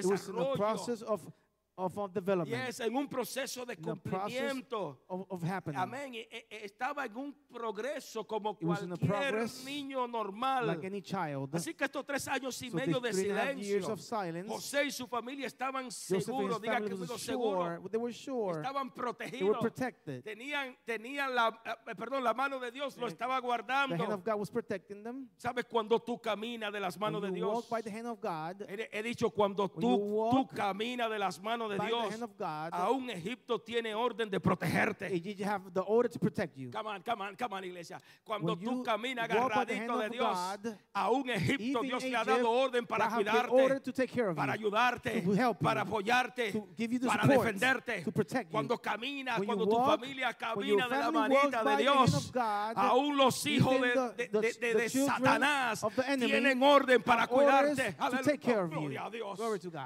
[0.05, 1.21] It was in the process of,
[1.77, 4.99] of, of development, Yes, en un proceso de cumplimiento.
[5.09, 5.79] of, of happening.
[5.79, 6.15] Amén.
[6.15, 10.67] E- e- Estaba en un progreso como It cualquier niño normal.
[10.67, 11.55] Like any child.
[11.55, 15.47] Así que estos tres años y So medio de silencio, silence, José y su familia
[15.47, 19.59] estaban seguros, diga was seguro, sure, they were sure, estaban they were protegidos.
[19.61, 20.23] protected.
[20.23, 24.05] Tenían, tenían la, eh, perdón, la mano de Dios lo estaba The hand guardando.
[24.15, 25.29] of God was protecting them.
[25.39, 27.53] ¿Sabes cuando tú caminas de las manos de When Dios?
[27.55, 31.41] walk by the hand of God, He, he dicho cuando tú, tú caminas de las
[31.43, 35.11] manos de by the Dios, God, aún Egipto tiene orden de protegerte.
[35.45, 36.71] have the order to protect you.
[36.71, 38.01] Come on, come on, come on, iglesia.
[38.25, 42.51] Cuando When tú caminas agarradito de Dios, God, aún Egipto Dios le ha Egypt, dado
[42.51, 46.69] orden para cuidarte, to take care of para ayudarte, to help you, para apoyarte, to
[46.77, 48.05] give you the para support, defenderte.
[48.05, 48.53] to protect you.
[48.53, 53.17] Cuando caminas, When cuando tu walk, familia camina de la manita de Dios, God, aún
[53.17, 55.85] los hijos de, the- de- de- de- de Satanás
[56.19, 57.95] tienen orden para cuidarte.
[58.71, 59.39] Gloria a Dios.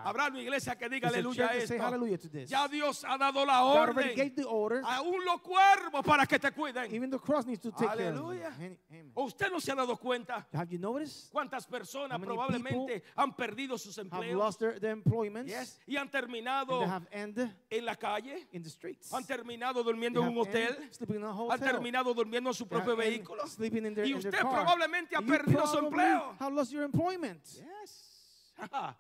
[0.05, 1.85] Habrá una iglesia que diga aleluya a say esto.
[1.87, 2.51] hallelujah to this.
[2.51, 4.17] Ya Dios ha dado la God already orden.
[4.17, 4.83] gave the order.
[4.85, 6.93] Aún los cuervos para que te cuiden.
[6.93, 8.17] Even the cross needs to take care of.
[8.17, 8.53] Aleluya.
[8.57, 8.79] Amen.
[8.91, 9.13] Amen.
[9.15, 11.31] ¿O usted no se ha dado cuenta Have you noticed?
[11.33, 15.79] cuántas personas How many probablemente han perdido sus Have empleos lost their, their employments Yes.
[15.87, 18.47] y han and terminado they have ended en la calle?
[18.53, 19.13] in the streets.
[19.13, 20.75] ¿Han terminado durmiendo They en un have hotel?
[20.77, 21.61] ended sleeping in a ¿Han hotel.
[21.61, 23.47] terminado durmiendo en su They have propio ended vehículo?
[23.47, 24.53] sleeping in their, Y in their usted car.
[24.65, 26.37] probablemente ha You perdido su probably empleo.
[26.39, 27.43] have lost your employment.
[27.45, 28.55] Yes.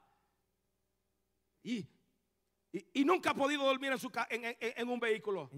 [1.65, 1.87] y,
[2.73, 5.51] y, y nunca ha podido dormir en, su en, en- en un vehículo.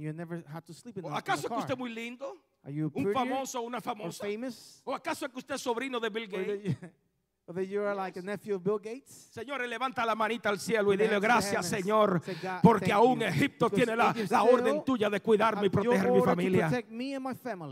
[1.03, 2.45] ¿O acaso es que usted es muy lindo?
[2.63, 4.27] Are you ¿Un famoso o una or famosa?
[4.27, 4.83] famous?
[4.85, 6.77] ¿O acaso es que usted es sobrino de Bill Gates?
[7.55, 9.29] that you, or that you are like a nephew of Bill Gates?
[9.33, 11.67] Señores, levanta la manita al cielo y dile gracias.
[11.67, 13.23] Señor, God, porque aún.
[13.23, 16.71] Egipto tiene la, la orden tuya de cuidarme y proteger mi familia.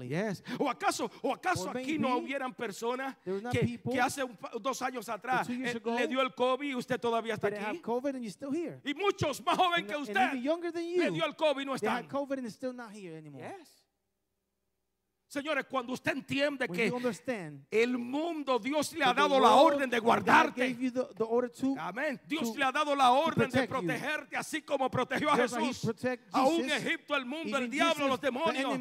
[0.08, 0.42] Yes.
[0.58, 3.16] ¿O acaso, o acaso aquí no hubieran personas
[3.50, 6.98] que, que hace un dos años atrás eh, ago le dio el COVID y usted
[7.00, 7.80] todavía está aquí?
[7.80, 8.80] You're.
[8.84, 12.06] Y muchos más jóvenes que usted le dio el COVID y no están.
[12.08, 13.42] COVID and still not here anymore.
[13.58, 13.77] Yes.
[15.28, 16.90] Señores, cuando usted entiende que
[17.70, 20.74] el mundo Dios le ha dado la orden de guardarte.
[21.78, 22.18] Amén.
[22.26, 25.86] Dios le ha dado la orden de protegerte así como protegió a Jesús.
[26.32, 28.72] Aún Egipto, el mundo, el diablo, los demonios.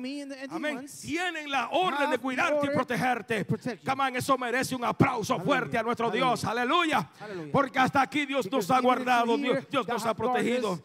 [0.50, 0.86] Amén.
[1.02, 3.46] Tienen la orden de cuidarte y protegerte.
[3.86, 6.46] on, eso merece un aplauso fuerte a nuestro Dios.
[6.46, 7.10] Aleluya.
[7.52, 10.82] Porque hasta aquí Dios nos ha guardado, Dios, nos ha protegido.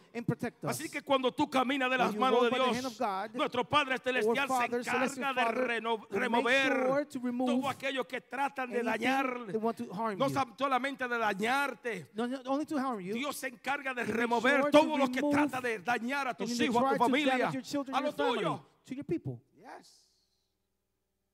[0.63, 3.01] Así que cuando tú caminas de las manos de Dios,
[3.33, 8.71] nuestro Padre Celestial se encarga de reno- remover sure to remove todo aquello que tratan
[8.71, 12.09] de dañar, to no solamente de dañarte.
[12.13, 13.13] No, no, only to harm you.
[13.13, 16.59] Dios se encarga de remover sure to todo lo que trata de dañar a tus
[16.59, 17.49] hijos, a tu to familia,
[17.93, 18.65] a lo tuyo.
[18.85, 19.39] to your people.
[19.55, 20.05] Yes.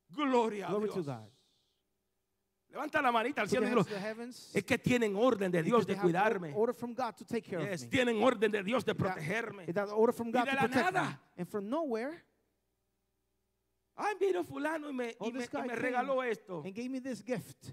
[0.10, 1.06] Gloria a Glory to Dios.
[1.06, 1.30] God.
[2.72, 3.96] Levanta la manita al cielo y dilo, to
[4.54, 6.54] es que tienen orden de Dios de cuidarme.
[6.56, 7.90] Order from God to take care Yes, of me.
[7.90, 9.66] tienen orden de Dios de protegerme.
[9.66, 11.22] God de to la nada.
[14.02, 16.62] Ay, vino fulano y me, Oh, y me, y me regaló esto.
[16.66, 17.72] and gave me this gift.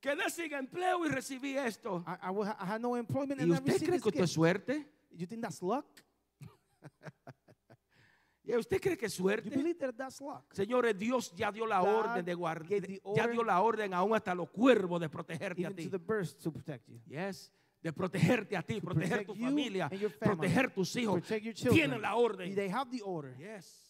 [0.00, 2.04] Quedé sin empleo y recibí esto.
[2.06, 4.30] I, I, I had no employment ¿Y and I usted received cree que esto es
[4.32, 4.86] suerte?
[5.12, 5.86] You think that's luck?
[8.46, 9.48] ¿Y usted cree que es You suerte?
[9.48, 10.52] believe that that's luck?
[10.52, 12.68] Señores, Dios ya dio la God orden de guardar,
[13.16, 15.84] ya dio la orden aún hasta los cuervos de protegerte a Even ti.
[15.84, 17.00] to the birds to protect you.
[17.06, 17.50] Yes,
[17.82, 19.88] de protegerte a ti, proteger tu you familia,
[20.20, 21.22] proteger tus hijos.
[21.22, 21.74] Protect your children.
[21.74, 22.54] Tienen la orden.
[22.54, 23.34] They have the order.
[23.38, 23.83] Yes.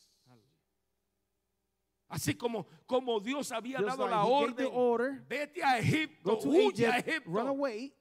[2.15, 6.87] Así como, como Dios había Just dado like la orden, order, vete a Egipto, huye
[6.87, 7.29] a Egipto.
[7.31, 7.93] run away.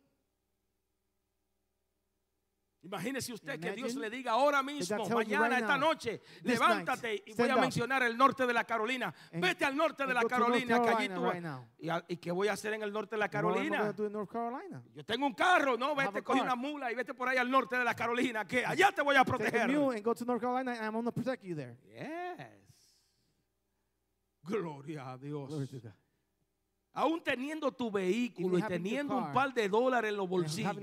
[2.84, 7.34] Imagínese usted que Dios le diga ahora mismo, mañana, right esta noche, levántate night, y
[7.34, 9.12] voy a mencionar el norte de la Carolina.
[9.32, 11.68] And- Vete al norte de la Carolina, que allí Carolina tú- right now.
[11.80, 13.96] ¿Y, a- ¿Y qué voy a hacer en el norte de la Carolina?
[14.94, 17.78] Yo tengo un carro, no, vete, coge una mula y vete por ahí al norte
[17.78, 19.70] de la Carolina, que allá te voy a Take a proteger.
[19.72, 21.78] mule and go to North Carolina, and I'm going to protect you there.
[21.86, 22.63] Yes.
[24.44, 25.50] Gloria a Dios.
[25.50, 25.94] Glory to God.
[26.96, 30.78] Aún teniendo tu vehículo y teniendo un car par de dólares en los bolsillos,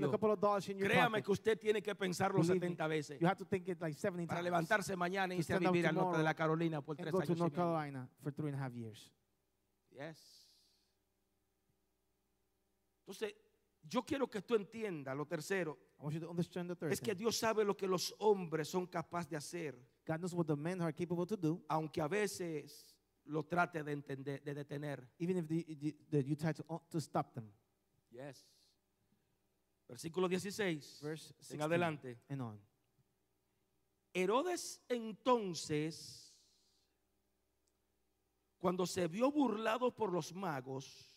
[0.77, 3.69] créame pocket, que usted tiene que pensarlo Believe me, 70 veces you have to think
[3.69, 6.33] it like 70 para levantarse mañana y to irse a vivir al norte de la
[6.33, 7.37] Carolina por tres to años.
[7.37, 7.53] North.
[7.53, 9.09] Carolina for three and a half years.
[9.91, 10.49] Yes.
[13.05, 13.33] Entonces,
[13.81, 16.99] yo quiero que tú entiendas lo tercero, I want you to understand the third es
[16.99, 17.15] que.
[17.15, 20.81] Dios sabe lo que los hombres son capaces de hacer, God knows what the men
[20.81, 22.85] are capable to do, aunque a veces
[23.31, 25.09] lo trate de entender, de detener.
[25.19, 27.49] even if the, the, the, you try to, uh, to stop them.
[28.11, 28.45] Yes.
[29.87, 30.99] Versículo 16.
[31.01, 32.19] Verse En 16 adelante.
[32.29, 32.59] and on.
[34.13, 36.33] Herodes entonces,
[38.57, 41.15] cuando se vio burlado por los magos,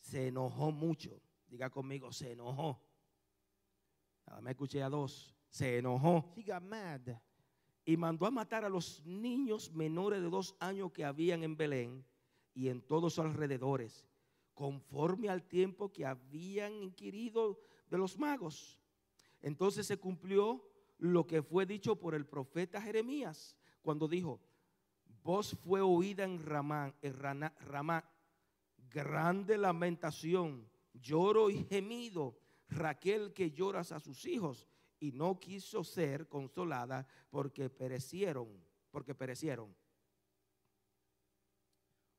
[0.00, 1.20] se enojó mucho.
[1.46, 2.80] Diga conmigo, se enojó.
[4.26, 5.34] Nada, me escuché a dos.
[5.48, 7.00] Se enojó He got mad
[7.84, 12.04] y mandó a matar a los niños menores de dos años que habían en Belén
[12.54, 14.06] y en todos sus alrededores,
[14.54, 18.78] conforme al tiempo que habían inquirido de los magos.
[19.40, 20.64] Entonces se cumplió
[20.98, 24.40] lo que fue dicho por el profeta Jeremías cuando dijo,
[25.24, 26.94] voz fue oída en Ramá,
[28.90, 34.68] grande lamentación, lloro y gemido, Raquel que lloras a sus hijos
[35.02, 38.46] y no quiso ser consolada porque perecieron,
[38.92, 39.74] porque perecieron.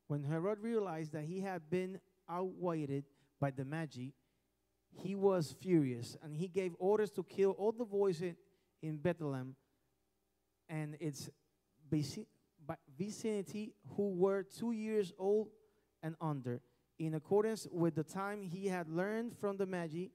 [0.07, 3.05] When Herod realized that he had been outwitted
[3.39, 4.11] by the Magi,
[4.91, 8.21] he was furious and he gave orders to kill all the boys
[8.81, 9.55] in, Bethlehem
[10.67, 11.29] and its
[11.89, 12.27] vici-
[12.67, 15.47] vi- vicinity who were two years old
[16.03, 16.61] and under,
[16.99, 20.07] in accordance with the time he had learned from the Magi.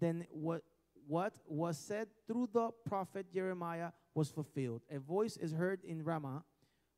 [0.00, 0.62] Then what
[1.06, 4.82] what was said through the prophet Jeremiah was fulfilled.
[4.90, 6.44] A voice is heard in Ramah,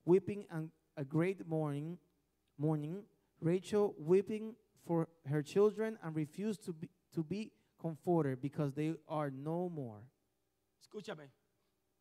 [0.05, 1.99] weeping and a great mourning,
[2.59, 3.05] mourning.
[3.41, 9.31] Rachel weeping for her children and refused to be to be comforted because they are
[9.31, 10.03] no more.
[10.83, 11.29] Escúchame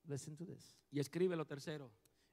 [0.07, 1.89] Listen to this y escribe lo tercero.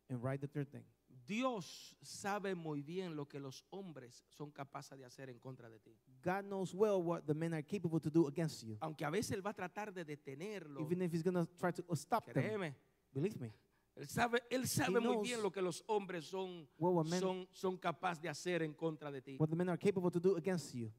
[0.09, 0.85] and write the third thing.
[1.27, 5.79] Dios sabe muy bien lo que los hombres son capaces de hacer en contra de
[5.81, 5.97] ti.
[6.23, 9.33] God knows well what the men are capable to do against you, Aunque a veces
[9.33, 10.81] Él va a tratar de detenerlo.
[10.81, 12.35] even if he's gonna try to stop them.
[12.35, 12.75] Créeme,
[13.13, 13.53] Believe me.
[13.97, 16.69] Él sabe, él sabe muy bien lo que los hombres son,
[17.09, 19.37] men, son, son capaces de hacer en contra de ti.
[19.39, 20.93] what the men are capable to do against you.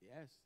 [0.00, 0.38] Yes.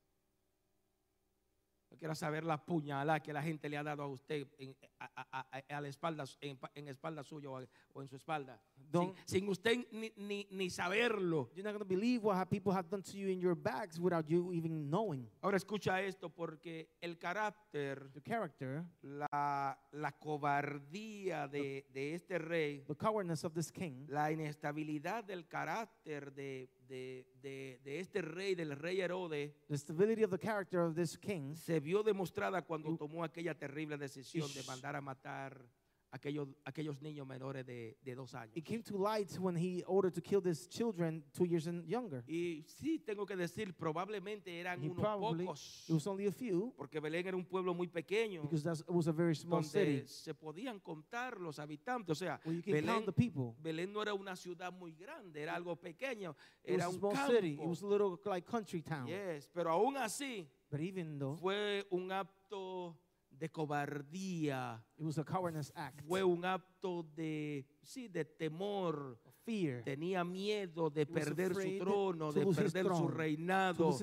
[1.96, 5.10] Yo quiero saber la puñalada que la gente le ha dado a usted en, a,
[5.32, 7.58] a- a- la espalda, en, en espalda suya o,
[7.94, 8.60] o en su espalda.
[8.92, 11.48] Sin, sin usted ni, ni, ni saberlo.
[11.54, 14.52] You're not gonna believe what people have done to you in your bags without you
[14.52, 15.26] even knowing.
[15.40, 22.84] Ahora escucha esto porque el carácter, The character, la, la cobardía de, de este rey,
[22.86, 28.54] the cowardness of this king, la inestabilidad del carácter de, de- de- de este rey,
[28.54, 32.96] del rey Herodes, the stability of the character of this king se vio demostrada cuando
[32.96, 35.64] tomó aquella terrible decisión de mandar a matar
[36.10, 38.56] aquellos, aquellos niños menores de, de dos años.
[38.56, 42.22] It came to light when he ordered to kill these children two years and younger.
[42.26, 46.32] Y sí, tengo que decir, probablemente eran He unos probably- pocos, It was only a
[46.32, 49.96] few porque Belén era un pueblo muy pequeño, because that was a very small city
[49.98, 52.10] donde se podían contar los habitantes.
[52.10, 53.54] O sea, where you can Belén, count the people.
[53.62, 56.94] Belén no era una ciudad muy grande, era algo pequeño, It was era a un
[56.98, 57.32] small campo.
[57.32, 57.52] city.
[57.54, 59.06] It was a little like country town.
[59.06, 62.96] Yes, pero aún así But even though fue un acto
[63.38, 69.18] de cobardía, it was a cowardness act, fue un acto de, sí, de temor.
[69.44, 73.96] fear, Tenía miedo de He perder su trono, de perder su throne, to reinado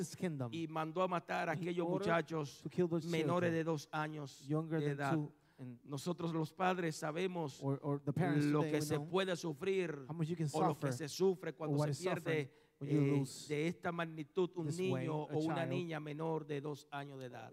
[0.52, 2.63] y mandó a matar a He aquellos muchachos
[3.06, 5.30] menores de dos años younger de than edad.
[5.84, 10.06] Nosotros los padres sabemos or, or lo que se puede sufrir
[10.54, 15.06] o lo que se sufre cuando se pierde eh, de esta magnitud un this way
[15.08, 17.52] niño a o una niña menor de dos años de edad.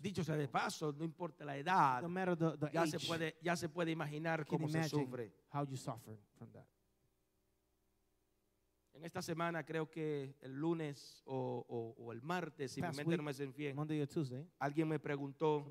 [0.00, 3.36] Dicho sea de paso, no importa la edad, No the, the ya age, se puede,
[3.42, 5.32] ya se puede imaginar cómo se sufre.
[5.52, 5.76] how you
[6.36, 6.66] from that.
[8.92, 12.98] En esta semana, creo que el lunes o, o- o el martes, si mi Past
[12.98, 13.32] mente no me
[14.06, 15.70] Tuesday, alguien me preguntó, me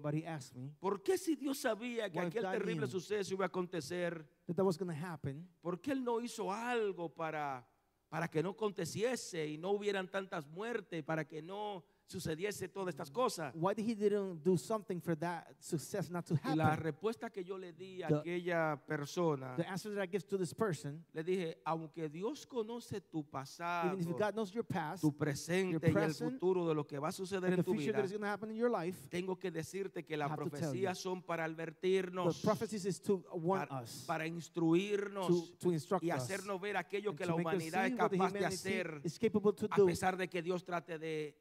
[0.80, 4.78] ¿por qué si Dios sabía que aquel terrible suceso iba a acontecer, that that was
[4.96, 5.48] happen.
[5.62, 7.68] ¿por qué Él no hizo algo para,
[8.10, 13.12] para que no aconteciese y no hubieran tantas muertes, para que no sucediese todas estas
[13.12, 13.54] cosas.
[13.56, 16.84] Why did he didn't do something for that success not to Y la happen?
[16.86, 20.38] respuesta que yo le di a The- aquella persona, The answer that I give to
[20.38, 25.02] this person, le dije, aunque Dios conoce tu pasado, even if God knows your past,
[25.02, 27.64] tu presente y el present, futuro de lo que va a suceder and en the
[27.64, 30.18] tu future vida, that is going to happen in your life, tengo que decirte que
[30.18, 30.82] las have to tell you.
[30.82, 35.72] profecías son para the advertirnos, prophecies is to warn para, us, para instruirnos to, to
[35.72, 38.10] instruct y us, hacernos ver aquello and que to la make us humanidad es what
[38.10, 40.98] the capaz de humanity hacer is capable to a do, pesar de que Dios trate
[40.98, 41.38] de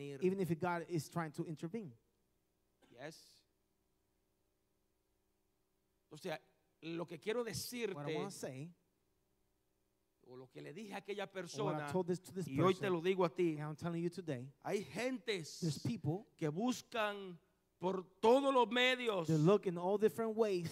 [0.00, 0.22] intervenir.
[0.22, 1.92] even if God is trying to intervene.
[2.90, 3.16] Yes.
[6.10, 6.38] O sea,
[6.82, 8.70] lo que quiero What I decirte, want to say,
[10.28, 12.80] o lo que le dije a aquella persona, told this to this y hoy te
[12.80, 16.48] person, lo digo a ti, and I'm telling you today, hay gentes there's people que
[16.48, 17.36] buscan
[17.78, 20.70] por todos los medios that look in all different ways,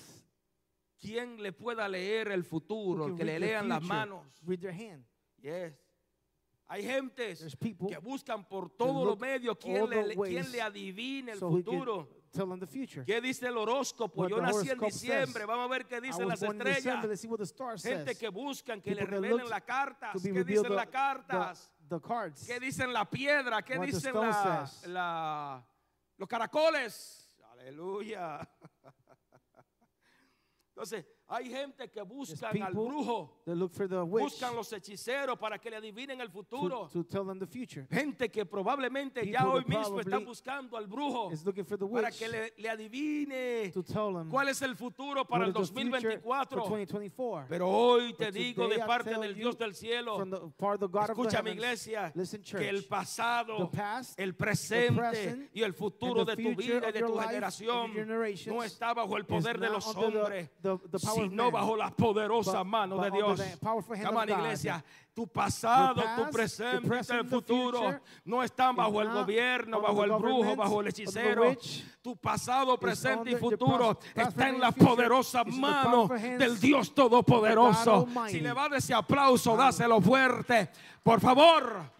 [1.00, 3.94] quien le pueda leer el who futuro, can que le read the lean las future,
[3.94, 4.26] manos.
[4.46, 5.04] read their hand.
[5.42, 5.72] Yes.
[6.74, 7.56] Hay gentes
[7.88, 12.08] que buscan por todos los medios the le, ways le adivine el so futuro.
[12.32, 13.04] tell them the future.
[13.04, 14.22] ¿Qué dice el horóscopo?
[14.22, 15.42] What Yo nací en diciembre.
[15.42, 15.46] says.
[15.46, 17.06] Vamos a ver qué dicen las estrellas.
[17.80, 20.20] Gente que buscan que le People that revelen las cartas.
[20.20, 21.70] ¿Qué dicen las cartas?
[21.88, 22.44] the, the cards.
[22.44, 23.62] ¿Qué dicen la piedra?
[23.62, 25.64] ¿Qué What dicen la, la-
[26.16, 27.36] los caracoles?
[27.52, 28.40] Aleluya.
[30.70, 35.38] Entonces, hay gente que buscan al brujo, They look for the witch buscan los hechiceros
[35.38, 36.88] para que le adivinen el futuro.
[36.92, 37.86] to, to tell them the future.
[37.90, 41.30] Gente que probablemente ya hoy mismo probably buscando al brujo
[41.92, 45.54] para que le, le adivine to tell them cuál es el futuro para el is
[45.54, 46.60] the future for 2024.
[46.62, 47.46] 2024.
[47.48, 50.80] Pero hoy te But digo de parte del Dios del cielo, From the part of
[50.80, 54.34] the God of the escucha mi iglesia, listen, church, que el pasado, the past, el
[54.34, 57.14] presente present, y el futuro and the de tu future vida y of de tu
[57.14, 57.94] life generación
[58.48, 62.58] no está bajo el poder de los the- hombres, the- the sino bajo la poderosa
[62.58, 63.40] but- mano de Dios.
[63.40, 64.28] God.
[64.28, 64.84] iglesia,
[65.14, 70.80] tu pasado, tu presente el futuro no están bajo el gobierno, bajo el brujo, bajo
[70.80, 71.56] el hechicero.
[72.02, 75.60] Tu pasado, presente y futuro está en present, la and future poderosa is in the
[75.60, 78.08] mano powerful hands del Dios Todopoderoso.
[78.28, 80.68] Si le va ese aplauso, dáselo fuerte.
[81.02, 81.94] Por favor.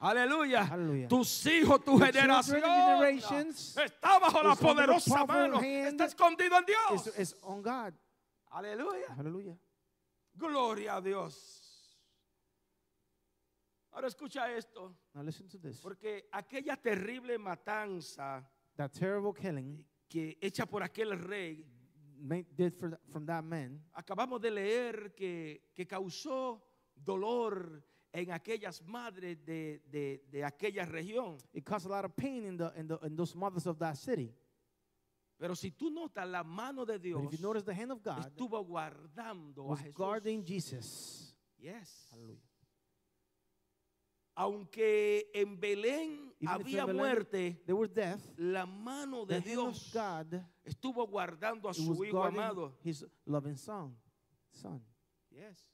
[0.00, 0.70] Aleluya.
[1.08, 2.62] Tus hijos, tu generación
[3.50, 5.60] está bajo la poderosa mano.
[5.60, 7.10] Está escondido en Dios.
[8.50, 9.14] Aleluya.
[9.16, 9.56] Hallelujah.
[10.34, 11.64] Gloria a Dios.
[13.92, 15.80] Ahora escucha esto, Now listen to this.
[15.80, 21.64] porque aquella terrible matanza That terrible killing que hecha por aquel rey,
[22.20, 26.62] made, did for, from that man acabamos de leer que, que causó
[26.94, 27.82] dolor
[28.12, 31.36] en aquellas madres de, de- de aquella región.
[31.52, 33.96] it caused a lot of pain in the in the in those mothers of that
[33.96, 34.32] city.
[35.38, 38.02] Pero si tú notas, la mano de Dios But if you notice the hand of
[38.02, 39.94] God estuvo guardando a Jesús.
[39.94, 41.34] guarding Jesus.
[41.58, 42.08] Yes.
[42.10, 42.42] Hallelujah.
[44.34, 48.20] Aunque en Belén Even había Belén muerte, There was death.
[48.36, 52.76] la mano The de hand of Dios God estuvo guardando a su hijo amado.
[52.84, 53.96] his loving son.
[54.52, 54.80] Son.
[55.30, 55.72] Yes.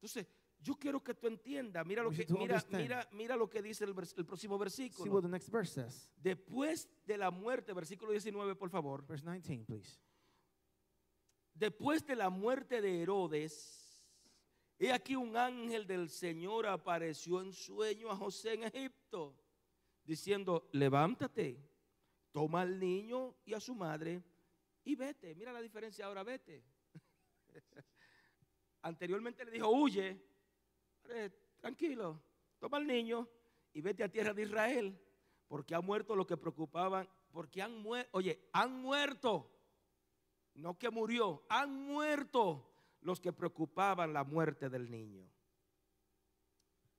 [0.00, 0.26] Entonces,
[0.64, 3.94] yo quiero que tú entiendas, mira lo que mira, mira, mira lo que dice el,
[3.94, 4.58] vers- el próximo See
[4.88, 5.12] versículo.
[5.12, 6.10] what the next verse says.
[6.16, 9.06] Después de la muerte, versículo 19, por favor.
[9.06, 9.98] Verse 19, please.
[11.52, 14.02] Después de la muerte de Herodes,
[14.78, 19.36] he aquí un ángel del Señor apareció en sueño a José en Egipto,
[20.02, 21.62] diciendo, levántate,
[22.32, 24.22] toma al niño y a su madre
[24.82, 25.34] y vete.
[25.34, 26.64] Mira la diferencia ahora, vete.
[28.82, 30.20] Anteriormente le dijo, huye,
[31.60, 32.20] tranquilo,
[32.58, 33.28] toma al niño
[33.72, 34.98] y vete a tierra de Israel,
[35.48, 39.50] porque ha muerto lo que preocupaban, porque han muerto, oye, han muerto
[40.54, 42.64] no que murió, han muerto
[43.00, 45.28] los que preocupaban la muerte del niño.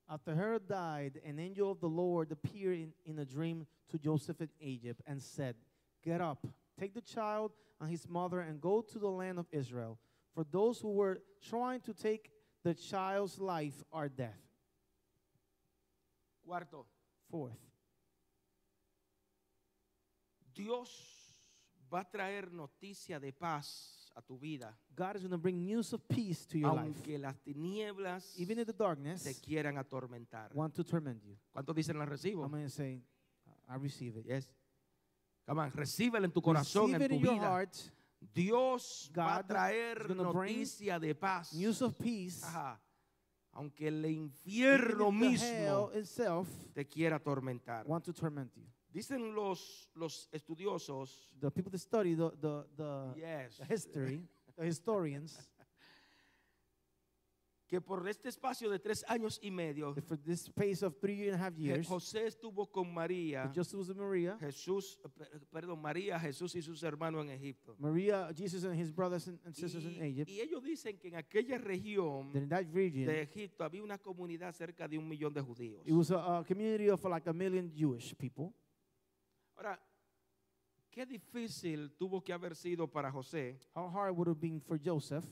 [0.07, 4.39] After Herod died, an angel of the Lord appeared in, in a dream to Joseph
[4.39, 5.55] in Egypt and said,
[6.03, 6.45] Get up,
[6.79, 9.97] take the child and his mother and go to the land of Israel.
[10.35, 12.29] For those who were trying to take
[12.65, 14.33] the child's life are dead.
[16.43, 16.85] Cuarto,
[17.29, 17.59] Fourth,
[20.53, 20.89] Dios
[21.91, 25.91] va a traer noticia de paz a tu vida, God is going to bring news
[25.93, 26.85] of peace to your life.
[26.85, 30.53] aunque las tinieblas Even in the te darkness, quieran atormentar.
[30.53, 31.35] want to torment you.
[31.53, 32.43] ¿Cuántos dicen la recibo?
[32.43, 33.01] I'm going to say,
[33.69, 34.25] I receive it.
[34.25, 34.47] Yes.
[35.45, 37.45] Come on, recíbela en tu corazón, Receive en it tu in your vida.
[37.47, 37.75] heart,
[38.33, 41.53] Dios va a God traer noticia de paz.
[41.53, 42.45] news of peace.
[42.45, 42.81] Ajá.
[43.51, 47.85] Aunque el infierno mismo itself te quiera atormentar.
[47.87, 48.63] want to torment you.
[48.91, 54.21] Dicen los, los estudiosos, The people that study the, the, the, yes, the history,
[54.57, 55.37] the historians,
[57.67, 61.33] que por este espacio de tres años y medio, for this space of three and
[61.41, 66.53] a half years, José estuvo con María, with Maria, Jesús, eh, per- perdón, María, Jesús
[66.55, 67.75] y sus hermanos en Egipto.
[67.79, 70.29] Maria, Jesus and his brothers and, sisters in Y, Egypt.
[70.29, 74.87] y ellos dicen que en aquella región in region, de Egipto había una comunidad cerca
[74.87, 75.81] de un millón de judíos.
[75.87, 78.53] it was a, a community of like a million Jewish people.
[79.55, 79.79] Ahora,
[80.91, 84.77] qué difícil tuvo que haber sido para José How hard would it have been for
[84.77, 85.25] Joseph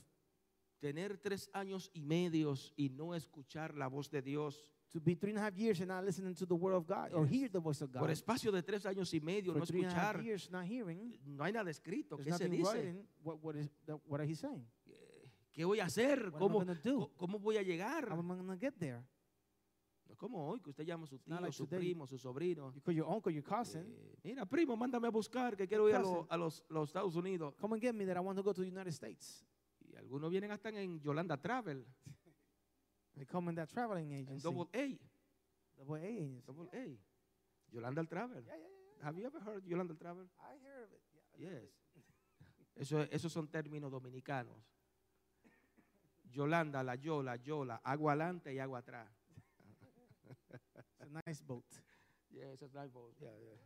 [0.84, 4.66] tener tres años y medios y no escuchar la voz de Dios.
[4.92, 7.14] to be three and a half years and not listening to the word of God
[7.14, 8.10] or hear the voice of Por God?
[8.12, 10.24] espacio de tres años y medio For no three and a half escuchar.
[10.26, 12.18] years not hearing, No hay nada escrito.
[12.18, 12.74] there's ¿Qué se nothing dice?
[12.74, 13.08] writing.
[13.24, 14.68] What, what, is, that, what are he saying?
[15.54, 16.30] ¿Qué voy a hacer?
[16.32, 17.00] What am I ¿Cómo, gonna do?
[17.08, 18.10] co- ¿Cómo voy a llegar?
[18.12, 19.02] How am I to get there?
[20.06, 21.80] No es como hoy que usted llama a su tío, not like su today.
[21.80, 22.72] primo, su sobrino.
[22.76, 25.96] You call your uncle, your cousin, Eh, mira, primo, mándame a buscar que quiero ir
[25.96, 26.28] a, lo- Cousin.
[26.30, 27.56] a los, los Estados Unidos.
[27.60, 29.44] come and get me that I want to go to the United States.
[29.94, 31.86] Y algunos vienen hasta en Yolanda Travel,
[33.16, 34.41] They come in that traveling en agency.
[34.44, 34.98] Double A.
[35.78, 36.41] Double A agency.
[36.48, 36.98] Double A.
[37.72, 38.44] Yolanda Travel.
[38.44, 39.06] Yeah, yeah.
[39.06, 40.26] Have you ever heard Yolanda Travel?
[40.39, 41.02] I hear of it.
[41.36, 41.70] A Yes.
[42.76, 44.58] Eso, esos son términos dominicanos.
[46.32, 49.08] Yolanda, la yola, yola, agua adelante y agua atrás.
[50.52, 51.66] It's a nice boat.
[52.32, 53.14] Yeah, eso es nice boat.
[53.20, 53.60] Yeah, yeah.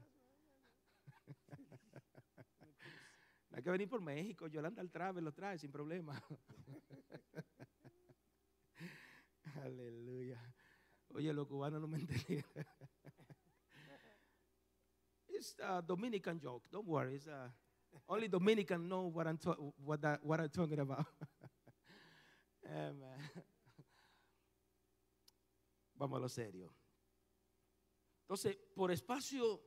[3.52, 4.48] Hay que venir por México.
[4.48, 6.22] Yolanda al Travel lo trae sin problema.
[9.64, 10.40] Aleluya.
[11.10, 12.52] Oye, los cubanos no me entendieron.
[15.30, 16.68] It's a Dominican joke.
[16.72, 17.16] Don't worry.
[17.16, 17.54] It's a,
[18.08, 19.38] only Dominican know what I'm,
[19.78, 21.06] what, that- what I'm talking about.
[22.66, 23.20] Amen.
[25.96, 26.74] Vamos a lo serio.
[28.22, 29.62] Entonces, por espacio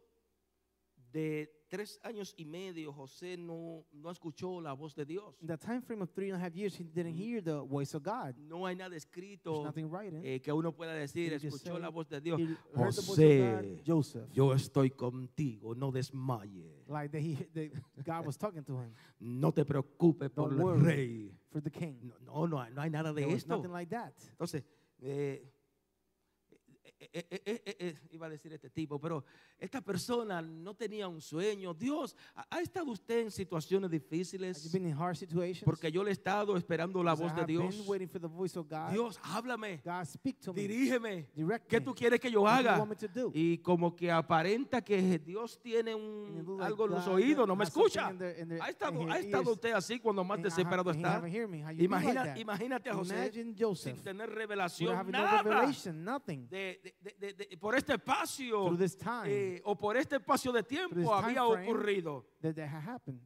[1.12, 5.36] de tres años y medio, José no, no escuchó la voz de Dios.
[5.40, 7.94] In the time frame of three and a half years, he didn't hear the voice
[7.94, 8.34] of God.
[8.36, 10.20] No hay nada escrito nothing writing.
[10.24, 12.40] eh, que uno pueda decir, He just escuchó say, la voz de Dios.
[12.40, 14.28] He heard the voice of José, God, Joseph.
[14.32, 16.82] yo estoy contigo, no desmaye.
[16.88, 17.70] Like that he, that
[18.04, 20.82] God was talking to him No te preocupes por Don't el worry.
[20.82, 21.32] rey.
[21.52, 22.12] for the king.
[22.26, 23.56] No, no, no, hay- no hay nada de There was esto.
[23.56, 24.12] nothing like that.
[24.32, 24.64] Entonces,
[25.02, 25.40] eh,
[27.00, 29.24] eh, eh, eh, eh, eh, iba a decir este tipo, pero
[29.58, 31.72] esta persona no tenía un sueño.
[31.72, 34.70] Dios, ¿ha estado usted en situaciones difíciles?
[34.70, 35.64] been in hard situations?
[35.64, 37.76] Porque yo le he estado esperando la voz de Dios.
[37.78, 38.90] been waiting for the voice of God.
[38.92, 39.82] Dios, háblame,
[40.54, 41.26] dirígeme.
[41.66, 42.86] ¿Qué tú quieres que yo haga?
[43.32, 48.08] Y como que aparenta que Dios tiene un, algo en los oídos, no me escucha.
[48.60, 51.22] ¿Ha estado, ha estado usted así cuando más desesperado está?
[51.78, 55.42] Imagina, imagínate a José sin tener revelación, nada
[56.50, 59.24] de, de- de- por este espacio time
[59.56, 62.26] eh, o por este espacio de tiempo había ocurrido.
[62.40, 63.20] that, that had happened.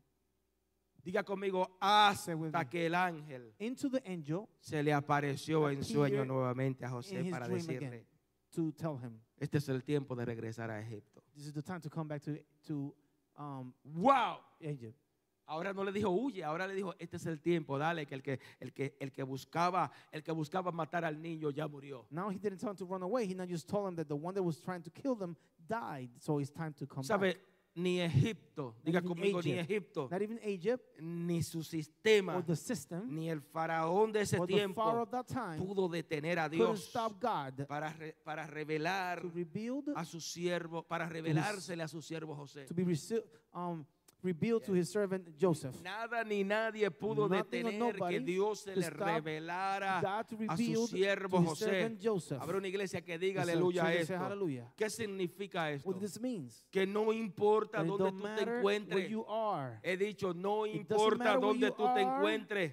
[1.04, 6.86] Diga conmigo, hasta que el ángel Into the angel se le apareció en sueño nuevamente
[6.86, 8.06] a José para decirle,
[8.50, 11.22] to tell him, este es el tiempo de regresar a Egipto.
[11.34, 12.94] this is the time to come back to, to
[13.36, 14.38] um, ¡Wow!
[14.60, 14.98] Egypt.
[15.46, 18.22] Ahora no le dijo huye, ahora le dijo este es el tiempo, dale que el
[18.22, 22.06] que el que el que buscaba el que buscaba matar al niño ya murió.
[22.10, 23.26] Now he didn't tell him to run away.
[23.26, 25.36] He not just told him that the one that was trying to kill them
[25.68, 26.10] died.
[26.18, 27.32] So it's time to come ¿Sabe?
[27.34, 27.40] back.
[27.76, 29.68] Ni Egipto, diga conmigo ni Egypt.
[29.68, 34.38] Egipto, Not even Egypt ni su sistema, or the system ni el faraón de ese
[34.38, 37.92] or the Pharaoh tiempo of that time pudo detener a couldn't Dios stop God para
[37.98, 42.64] re- para revelar to rebuild, a su siervo, para revelársele a su siervo José.
[42.68, 43.84] to be rece- um,
[44.24, 45.80] revealed to his servant Joseph.
[45.82, 51.96] Nada ni nadie pudo Nothing detener que Dios se le revelara a su siervo José.
[52.40, 54.18] Habrá una iglesia que diga aleluya a esto.
[54.18, 54.72] hallelujah.
[54.76, 55.88] ¿Qué significa esto?
[55.88, 56.66] What this means?
[56.70, 59.10] Que no importa dónde don't tú te encuentres.
[59.10, 59.78] you are.
[59.82, 62.72] He dicho, no importa you tú te encuentres.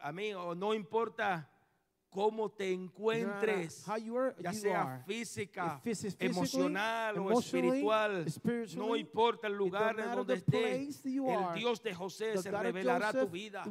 [0.00, 1.48] A mí, o no importa
[2.10, 5.04] cómo te No encuentres, how you are, ya you sea are.
[5.04, 5.80] física,
[6.18, 8.24] emocional o espiritual,
[8.76, 12.38] no importa el lugar en donde the esté, place that you el Dios de José
[12.38, 13.64] se revelará a tu Joseph, vida.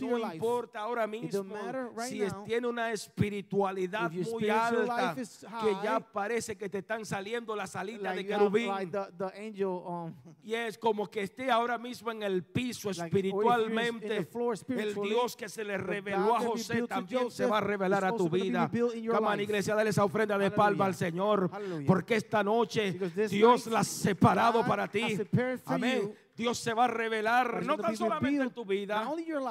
[0.00, 1.54] No importa ahora mismo
[1.96, 6.78] right si now tiene una espiritualidad muy alta is que ya high, parece que te
[6.78, 10.76] están saliendo las alitas de like, have, querubín like the, the angel, um, y es
[10.78, 14.28] como que esté ahora mismo en el piso Like, espiritualmente
[14.68, 18.12] el Dios que se le reveló a José también se va a Joseph revelar a
[18.16, 20.94] tu vida Come on, iglesia dale esa ofrenda de palma al.
[20.94, 21.50] Señor
[21.86, 22.92] porque esta noche
[23.28, 25.18] Dios la ha separado para ti
[25.66, 29.04] amén Dios se va a revelar no tan solamente en tu vida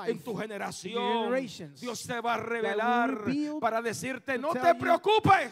[0.08, 1.36] en tu generación.
[1.76, 3.26] Dios se va a revelar
[3.60, 5.52] para decirte no te preocupes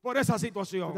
[0.00, 0.92] por esa situación.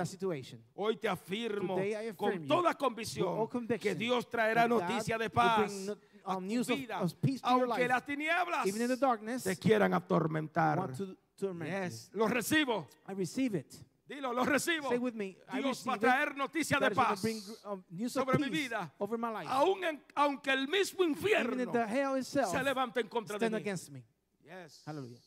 [0.75, 1.77] Hoy te afirmo
[2.17, 3.47] con toda convicción
[3.79, 5.93] que Dios traerá noticia de paz.
[6.27, 8.97] Um, news of, vida, of peace to your aunque life, las tinieblas even in the
[8.97, 10.77] darkness, te quieran atormentar.
[10.79, 12.87] want to torment Yes, lo recibo.
[13.07, 13.75] I receive it.
[14.09, 14.91] Dilo, lo recibo.
[14.91, 16.01] Say with me, I Dios receive va a it.
[16.01, 17.23] traer noticia That de is paz.
[17.23, 18.93] bring um, news of sobre mi peace vida.
[19.01, 19.49] over my life.
[19.83, 23.47] En- aunque el mismo Even infierno if the hell itself se levante en contra de
[23.47, 23.61] stand mí.
[23.61, 24.05] against me.
[24.45, 24.83] Yes.
[24.87, 25.19] Hallelujah.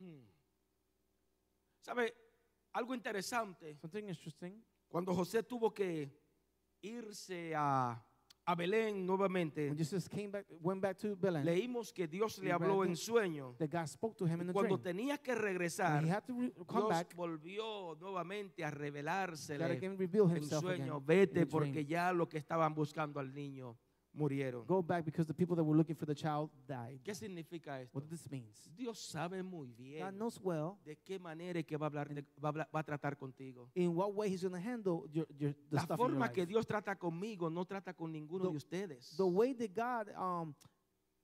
[0.00, 0.26] Hmm.
[1.80, 2.12] ¿Sabe?
[2.74, 3.76] Algo interesante.
[3.80, 4.62] Something interesting.
[4.88, 6.10] Cuando José tuvo que
[6.82, 7.98] irse a,
[8.44, 12.50] a Belén nuevamente, When Jesus came back, went back to Belen, leímos que Dios le
[12.52, 13.54] habló en sueño.
[13.58, 14.96] that God spoke to him in a Cuando dream.
[14.96, 18.78] tenía que When regresar, he had to re- come Dios back, volvió nuevamente a God
[18.78, 20.86] revelársele again revealed en himself again.
[20.86, 20.98] sueño.
[20.98, 23.76] in Vete porque ya lo que estaban buscando al niño
[24.14, 24.66] murieron.
[24.66, 27.00] Go back because the people that were looking for the child died.
[27.04, 27.98] ¿Qué significa esto?
[27.98, 28.68] What this means.
[28.76, 32.08] Dios sabe muy God knows well de qué manera que va a hablar,
[32.42, 33.70] va a, va a tratar contigo.
[33.74, 36.32] in what way he's going to handle your, your, the La stuff in your life.
[36.32, 39.16] que Dios trata conmigo no trata con ninguno The- de ustedes.
[39.16, 40.54] the way that God um,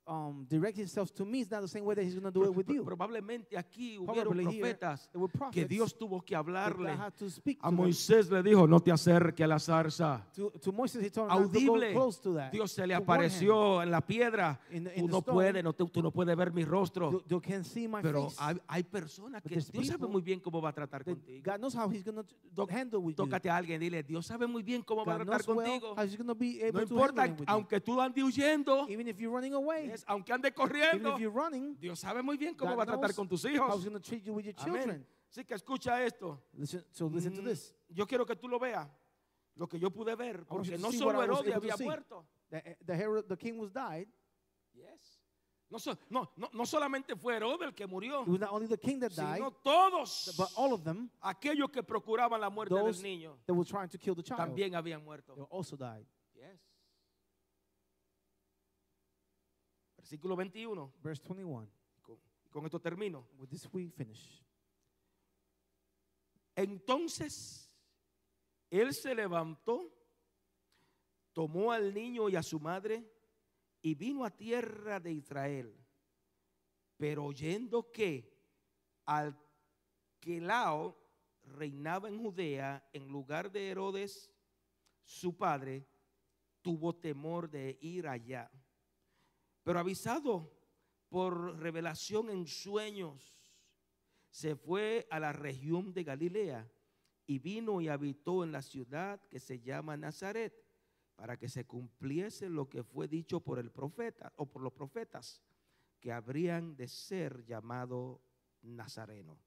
[0.09, 2.45] um, directs himself to me is not the same way that he's going to do
[2.45, 2.83] it with you.
[2.85, 5.11] Probablemente aquí hubieron Probably profetas
[5.53, 6.91] que Dios tuvo que hablarle.
[6.97, 7.77] had to speak A them.
[7.77, 10.25] Moisés le dijo, no te acerques a la zarza.
[10.35, 11.93] To, to Moses, he told him not to go Audible.
[11.93, 12.51] close to that.
[12.51, 14.59] Dios se le to apareció en la piedra.
[14.71, 17.11] In Tú no puedes, no, tú no puedes ver mi rostro.
[17.13, 18.37] You, you can see my Pero face.
[18.41, 21.43] hay, hay personas que Dios sabe muy bien cómo va a tratar contigo.
[21.45, 23.25] God knows how he's going To- to handle with you.
[23.25, 25.95] Tócate a alguien, dile, Dios sabe muy bien cómo va a tratar well contigo.
[25.97, 27.45] how he's No to importa, you.
[27.47, 31.99] aunque tú andes huyendo, Even if you're running away, es- aunque even corriendo, running, Dios
[32.01, 33.75] sabe muy bien cómo God va a tratar con tus hijos.
[33.75, 34.75] he's going to treat you with your Amén.
[34.75, 35.07] children.
[35.31, 36.43] Así que escucha esto.
[36.55, 37.75] Listen, so listen to Mm, this.
[37.91, 38.89] Yo quiero que tú lo veas.
[39.57, 40.45] Lo que yo pude ver.
[40.47, 42.25] Porque no solo Herodes había muerto.
[42.51, 44.09] The, the, Herod, the king was died.
[44.73, 45.21] Yes.
[45.71, 48.67] No, so- no, no, no solamente fue Herodes el que murió, It was not only
[48.69, 52.75] the king that died, sino todos but all of them aquellos que procuraban la muerte
[52.75, 55.47] del niño that were trying to kill the child, también habían muerto.
[55.51, 56.07] also died.
[56.35, 56.59] Yes.
[60.09, 60.95] Versículo 21.
[61.03, 61.69] Verse 21.
[62.01, 63.29] Con, con esto termino.
[63.37, 64.43] With this we finish.
[66.57, 67.71] Entonces,
[68.71, 69.93] él se levantó,
[71.35, 73.05] tomó al niño y a su madre
[73.83, 75.77] y vino a tierra de Israel.
[76.97, 78.35] Pero oyendo que
[79.05, 80.97] Alquelao
[81.43, 84.33] reinaba en Judea en lugar de Herodes,
[85.05, 85.87] su padre,
[86.63, 88.51] tuvo temor de ir allá.
[89.69, 90.51] Pero avisado
[91.11, 93.39] por revelación en sueños,
[94.31, 96.67] se fue a la región de Galilea
[97.27, 100.55] y vino y habitó en la ciudad que se llama Nazaret,
[101.17, 105.43] para que se cumpliese lo que fue dicho por el profeta o por los profetas,
[106.01, 108.23] que habrían de ser llamado
[108.63, 109.39] Nazareno.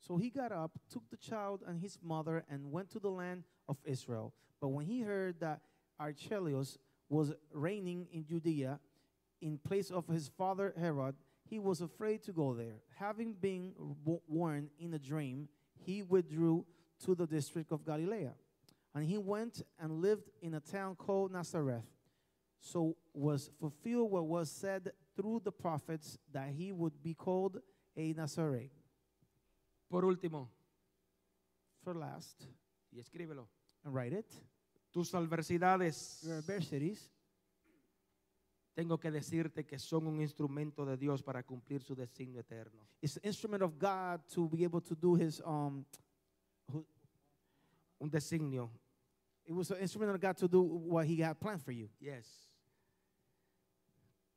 [0.00, 3.44] So he got up, took the child and his mother, and went to the land
[3.66, 4.34] of Israel.
[4.60, 5.62] But when he heard that
[5.98, 6.76] Archelaus
[7.08, 8.80] was reigning in Judea
[9.40, 11.14] in place of his father Herod,
[11.48, 12.82] he was afraid to go there.
[12.98, 13.72] Having been
[14.26, 16.64] warned in a dream, he withdrew
[17.04, 18.28] to the district of Galilee.
[18.94, 21.84] And he went and lived in a town called Nazareth.
[22.58, 27.60] So was fulfilled what was said through the prophets that he would be called
[27.96, 28.70] a Nazarene.
[29.88, 30.48] Por último,
[31.84, 32.48] For last,
[32.92, 33.46] y escríbelo,
[33.84, 34.34] and write it.
[34.96, 37.12] Tus adversidades, Your adversities,
[38.74, 42.86] tengo que decirte que son un instrumento de Dios para cumplir su designio eterno.
[43.02, 45.42] it's an instrument of God to be able to do His.
[45.44, 45.84] Um,
[47.98, 48.70] Un designio,
[49.46, 51.88] it was an instrument of God to do what He had planned for you.
[52.00, 52.26] yes.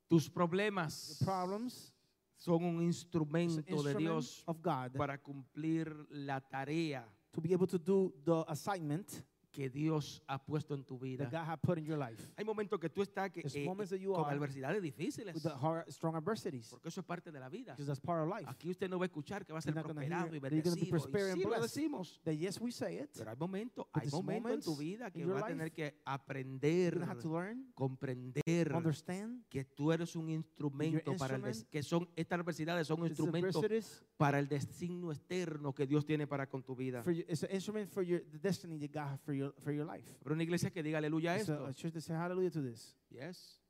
[0.09, 1.93] Tus problemas The problems,
[2.35, 7.67] son un instrumento de instrument Dios of God para cumplir la tarea to be able
[7.67, 11.25] to do the assignment que Dios ha puesto en tu that vida.
[11.25, 12.21] God had put in your life.
[12.37, 15.43] Hay momentos que tú estás que, eh, moments that you con are adversidades difíciles, With
[15.43, 17.73] the hard, strong adversities, porque eso es parte de la vida.
[17.73, 18.47] because that's part of life.
[18.49, 20.89] Aquí usted no va a escuchar que va a ser prosperado y that be bendecido.
[20.91, 23.09] prosperous Y sí lo decimos, That yes, we say it.
[23.17, 27.71] pero hay momentos, hay momentos en tu vida que vas a tener que aprender, learn,
[27.73, 29.43] comprender understand.
[29.49, 33.59] que tú eres un instrumento para el que son estas adversidades son un It's instrumento
[33.59, 37.01] adversities para el destino externo que Dios tiene para con tu vida.
[37.03, 39.71] for you, it's an instrument for your the destiny that God has for your for
[39.73, 40.07] your life.
[40.23, 41.65] Pero una iglesia que diga aleluya a a, esto.
[41.65, 42.95] a church that say hallelujah to this.
[43.09, 43.61] Yes.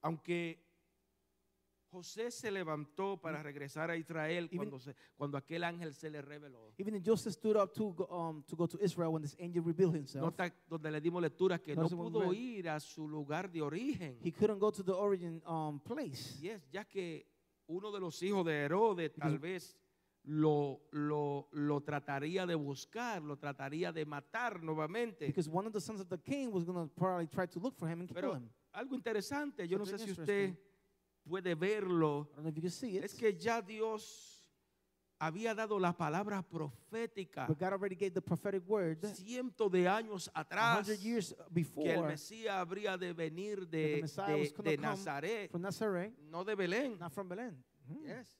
[0.00, 0.64] Aunque
[1.90, 6.20] José se levantó para regresar a Israel Even- cuando, se- cuando aquel ángel se le
[6.20, 6.72] reveló.
[6.78, 9.64] Even if Joseph stood up to go, um, to go to Israel when this angel
[9.64, 12.58] revealed himself, Nota donde le dimos lectura que no Notice when we pudo read.
[12.58, 14.18] ir a su lugar de origen.
[14.22, 17.26] he couldn't go to the origin um, place Yes, ya que
[17.66, 19.76] uno de los hijos de Herodes tal Because- vez
[20.30, 25.26] lo, lo, lo trataría de buscar, lo trataría de matar nuevamente.
[25.26, 27.74] Because one of the sons of the king was going to probably try to look
[27.78, 28.50] for him and kill Pero him.
[28.74, 30.54] algo interesante, yo no sé si usted
[31.24, 32.28] puede verlo,
[33.02, 34.34] es que ya Dios
[35.18, 40.30] había dado la palabra profética but God already gave the prophetic word cientos de años
[40.32, 44.02] atrás que el Mesías habría de venir de,
[44.64, 45.50] de- Nazaret,
[46.30, 46.98] no de Belén.
[46.98, 47.28] not from.
[48.04, 48.37] Yes.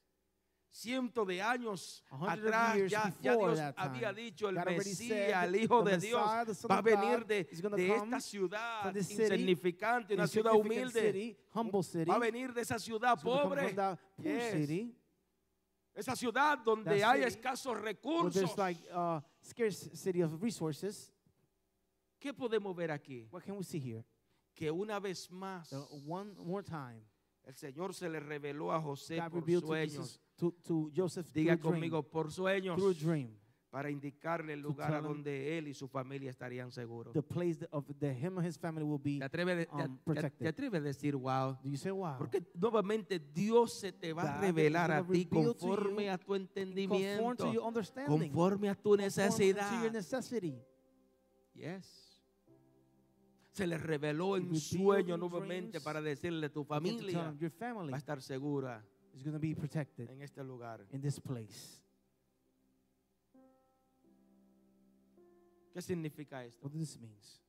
[0.71, 6.21] Cientos de años atrás ya, ya Dios había dicho el Mesías, el Hijo de Dios,
[6.69, 7.43] va a venir de,
[7.75, 11.37] de esta ciudad insignificante, una ciudad humilde.
[12.07, 13.75] Va a venir de esa ciudad pobre,
[14.17, 14.51] Yes.
[14.51, 14.95] city
[15.95, 18.55] esa ciudad donde hay escasos recursos.
[18.93, 19.21] uh.
[22.19, 23.27] ¿Qué podemos ver aquí?
[23.31, 24.05] What can we see here?
[24.53, 25.71] Que una vez más
[27.49, 30.21] El Señor se le reveló a José God por sueños.
[30.35, 32.79] To, to Joseph Diga a dream, conmigo, por sueños,
[33.71, 37.11] para indicarle el lugar a donde él y su familia estarían seguros.
[37.11, 39.17] the place of the him and his family will be.
[39.17, 39.97] ¿Te atreves, um,
[40.37, 41.57] te- atreves a decir wow?
[41.63, 42.19] Do you say wow?
[42.19, 47.51] Porque nuevamente Dios se te va a revelar a ti conforme you a tu entendimiento,
[48.05, 49.81] conforme a tu necesidad.
[51.55, 52.08] Yes.
[53.59, 58.81] Se le reveló en sueño nuevamente para decirle tu familia va a estar segura
[59.13, 60.85] is going to be protected en este lugar.
[60.93, 61.83] in this place.
[65.73, 66.67] ¿Qué significa esto?
[66.67, 67.41] What this means?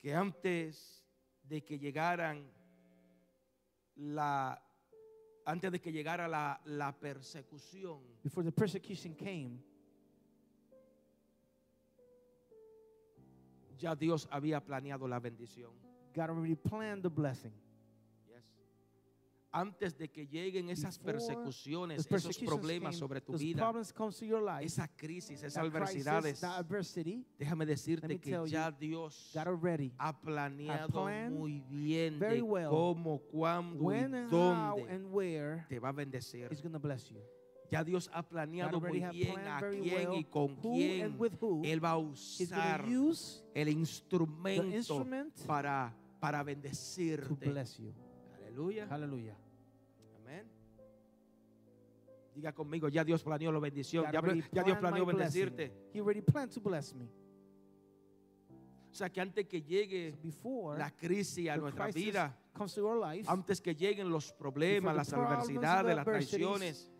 [0.00, 1.04] Que antes
[1.44, 2.50] de que llegaran
[3.94, 4.60] la
[5.44, 9.62] antes de que llegara la, la persecución, Before the persecution came,
[13.78, 15.72] ya Dios había planeado la bendición.
[16.14, 17.52] God already planned the blessing.
[18.26, 18.42] Yes.
[19.50, 23.72] Antes de que lleguen esas persecuciones, esos problemas sobre tu vida,
[24.60, 26.40] esa crisis, esas adversidades,
[27.38, 29.32] déjame decirte que ya Dios
[29.98, 36.48] ha planeado muy bien de cómo, cuándo y dónde and where te va a bendecir.
[37.70, 41.18] Ya Dios ha planeado muy bien a quién well y con quién
[41.64, 42.84] Él va a usar
[43.54, 47.50] el instrumento instrument para, para bendecirte.
[48.36, 48.86] Aleluya.
[48.88, 49.36] Hallelujah.
[50.16, 50.46] Amén.
[52.34, 54.04] Diga conmigo, ya Dios planeó la bendición.
[54.10, 55.90] Ya, Dios planeó bendecirte.
[55.92, 57.08] He already planned to bless me.
[58.90, 63.60] O sea que antes que llegue So before la crisis a nuestra vida, life, antes
[63.60, 66.90] que lleguen los problemas, las adversidades, las traiciones,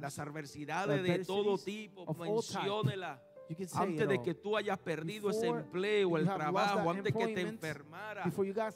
[0.00, 3.22] las adversidades the de todo tipo, menciónela.
[3.66, 8.24] Say Antes de que tú hayas perdido ese empleo, el trabajo, antes que te enfermara.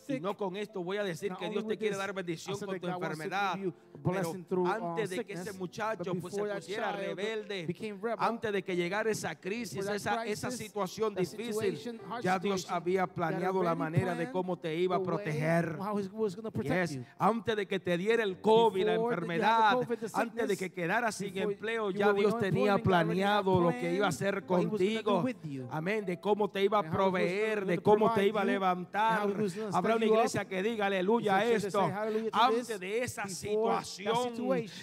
[0.09, 2.87] Y no con esto voy a decir que Dios te quiere dar bendición con tu
[2.87, 3.57] enfermedad.
[3.57, 3.72] you
[4.05, 8.77] Pero uh, antes de que ese muchacho pues, se pusiera rebelde, rebel, antes de que
[8.77, 14.14] llegara esa crisis, esa, esa crisis, situación that difícil, ya Dios había planeado la manera
[14.14, 15.79] de cómo te iba a proteger.
[16.64, 16.99] Yes.
[17.18, 19.79] Antes de que te diera el COVID, la enfermedad,
[20.12, 24.45] antes de que quedaras sin empleo, ya Dios tenía planeado lo que iba a hacer
[24.47, 25.25] what contigo.
[25.71, 26.05] Amén.
[26.05, 29.29] De cómo te iba a proveer, de cómo te iba a levantar.
[29.73, 31.91] Habrá una iglesia que diga aleluya a esto.
[32.33, 34.35] Antes de esa situación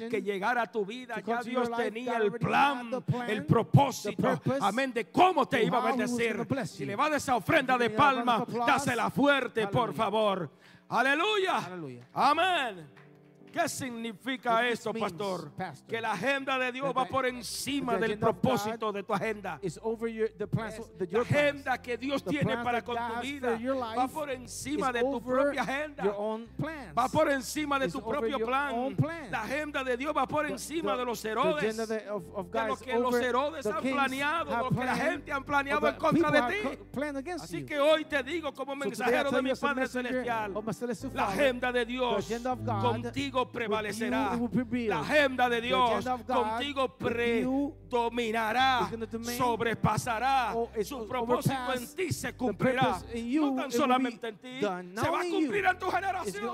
[0.09, 2.91] que llegara a tu vida, ya Dios tenía el plan,
[3.27, 4.39] el propósito.
[4.59, 4.93] Amén.
[4.93, 6.45] De cómo te iba a bendecir.
[6.65, 10.49] Si le va a esa ofrenda de palma, dásela fuerte, por favor.
[10.89, 11.69] Aleluya.
[12.13, 13.00] Amén.
[13.51, 15.51] ¿Qué significa means, pastor?
[15.51, 19.59] pastor, Que la agenda de Dios va por encima del propósito de tu agenda.
[19.61, 23.21] It's over your the plans the, La your agenda que Dios tiene para con tu
[23.21, 23.57] vida
[23.97, 26.03] va por encima de tu propia agenda.
[26.97, 28.95] Va por encima de It's tu propio plan.
[29.29, 31.79] La agenda de Dios va por encima the- de los Herodes.
[32.09, 35.87] of, of De lo que los Herodes han planeado, lo que la gente han planeado
[35.87, 36.79] en contra de ti.
[37.39, 40.53] Así que hoy te digo como mensajero de mi Padre Celestial,
[41.13, 42.29] la agenda de Dios
[42.81, 43.11] God
[43.45, 44.39] contigo prevalecerá.
[44.87, 50.53] La agenda de Dios contigo predominará, gonna sobrepasará.
[50.75, 53.01] it's Su propósito en ti se cumplirá.
[53.13, 54.65] No tan solamente en ti, se
[55.09, 56.45] va a cumplir en tu generación.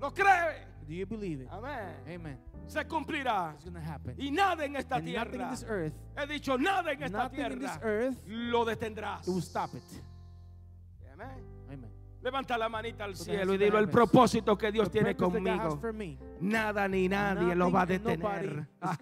[0.00, 0.78] ¿Lo cree?
[0.86, 1.48] Do you believe it?
[1.50, 1.96] Amén.
[2.08, 2.38] Amen.
[2.66, 3.54] Se cumplirá.
[3.54, 4.14] It's to happen.
[4.18, 7.24] Y nada en esta And nothing in tierra, this earth, he dicho nada en esta
[7.24, 9.28] nothing in this tierra, earth, lo detendrás.
[9.28, 9.82] it will stop it.
[11.12, 11.57] Amen.
[12.22, 15.80] Levanta la manita al cielo y dilo el propósito que Dios tiene conmigo.
[16.40, 18.66] Nada ni nadie lo va a detener.
[18.80, 18.96] Ah,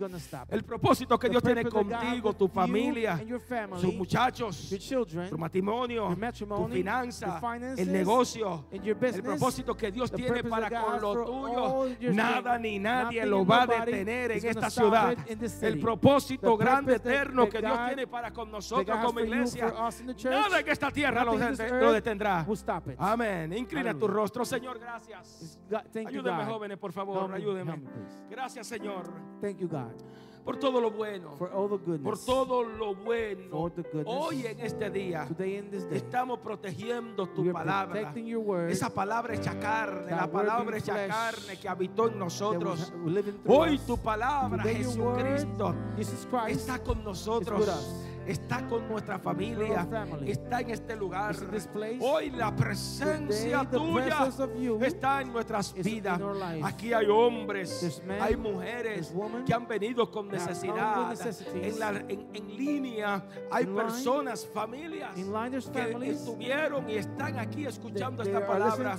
[0.48, 0.66] El it.
[0.66, 7.40] propósito que Dios tiene contigo, tu familia, family, sus muchachos, children, tu matrimonio, tu finanza,
[7.76, 13.44] el negocio, el propósito que Dios tiene para con lo tuyo, nada ni nadie lo
[13.44, 15.16] va a detener en esta ciudad.
[15.60, 19.72] El propósito grande eterno que Dios tiene para con nosotros como iglesia,
[20.24, 22.46] nada en esta tierra lo, detendrá.
[22.98, 23.52] Amén.
[23.52, 25.58] Inclina tu rostro, Señor, gracias.
[25.70, 26.46] God.
[26.46, 27.82] jóvenes, por favor, Me, ayúdeme.
[28.30, 29.04] Gracias, Señor,
[29.40, 29.92] Thank you, God,
[30.44, 32.02] por todo lo bueno, for all the goodness.
[32.04, 33.50] por todo lo bueno.
[33.50, 34.06] For the goodness.
[34.06, 37.92] Hoy en este día Today in this day, estamos protegiendo tu palabra.
[37.94, 42.18] protecting your word Esa palabra hecha carne, la palabra hecha flesh carne que habitó en
[42.18, 42.92] nosotros.
[43.46, 48.04] Hoy tu palabra, Today your word, Jesucristo, Jesus Christ, está con nosotros.
[48.26, 49.86] Está con nuestra familia,
[50.30, 51.34] está en este lugar.
[52.02, 54.18] Hoy la presencia tuya
[54.86, 56.18] está en nuestras vidas.
[56.64, 59.12] Aquí hay hombres, hay mujeres
[59.46, 61.10] que han venido con necesidad.
[61.68, 65.16] En, la- en- en línea hay personas, familias
[65.72, 65.78] que
[66.10, 68.96] estuvieron y están aquí escuchando esta palabra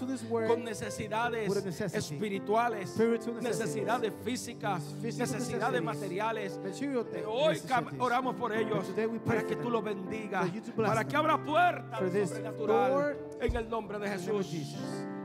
[0.48, 1.48] con necesidades
[1.96, 2.96] espirituales,
[3.44, 4.82] necesidades físicas,
[5.20, 6.58] necesidades materiales.
[6.58, 6.68] material
[7.12, 7.56] Pero hoy
[8.00, 13.70] oramos por ellos para que tú los bendigas, para que abra puertas sobrenatural en el
[13.70, 14.76] nombre de Jesús.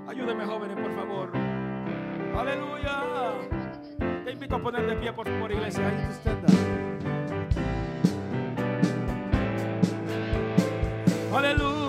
[0.07, 1.33] Ayúdeme jóvenes, por favor.
[2.37, 3.03] Aleluya.
[4.25, 5.91] Te invito a poner de pie, por favor, iglesia.
[11.35, 11.82] Aleluya.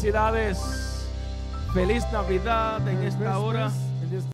[0.00, 0.58] Felicidades.
[1.74, 3.70] Feliz Navidad en esta hora.
[3.70, 3.79] Christmas in this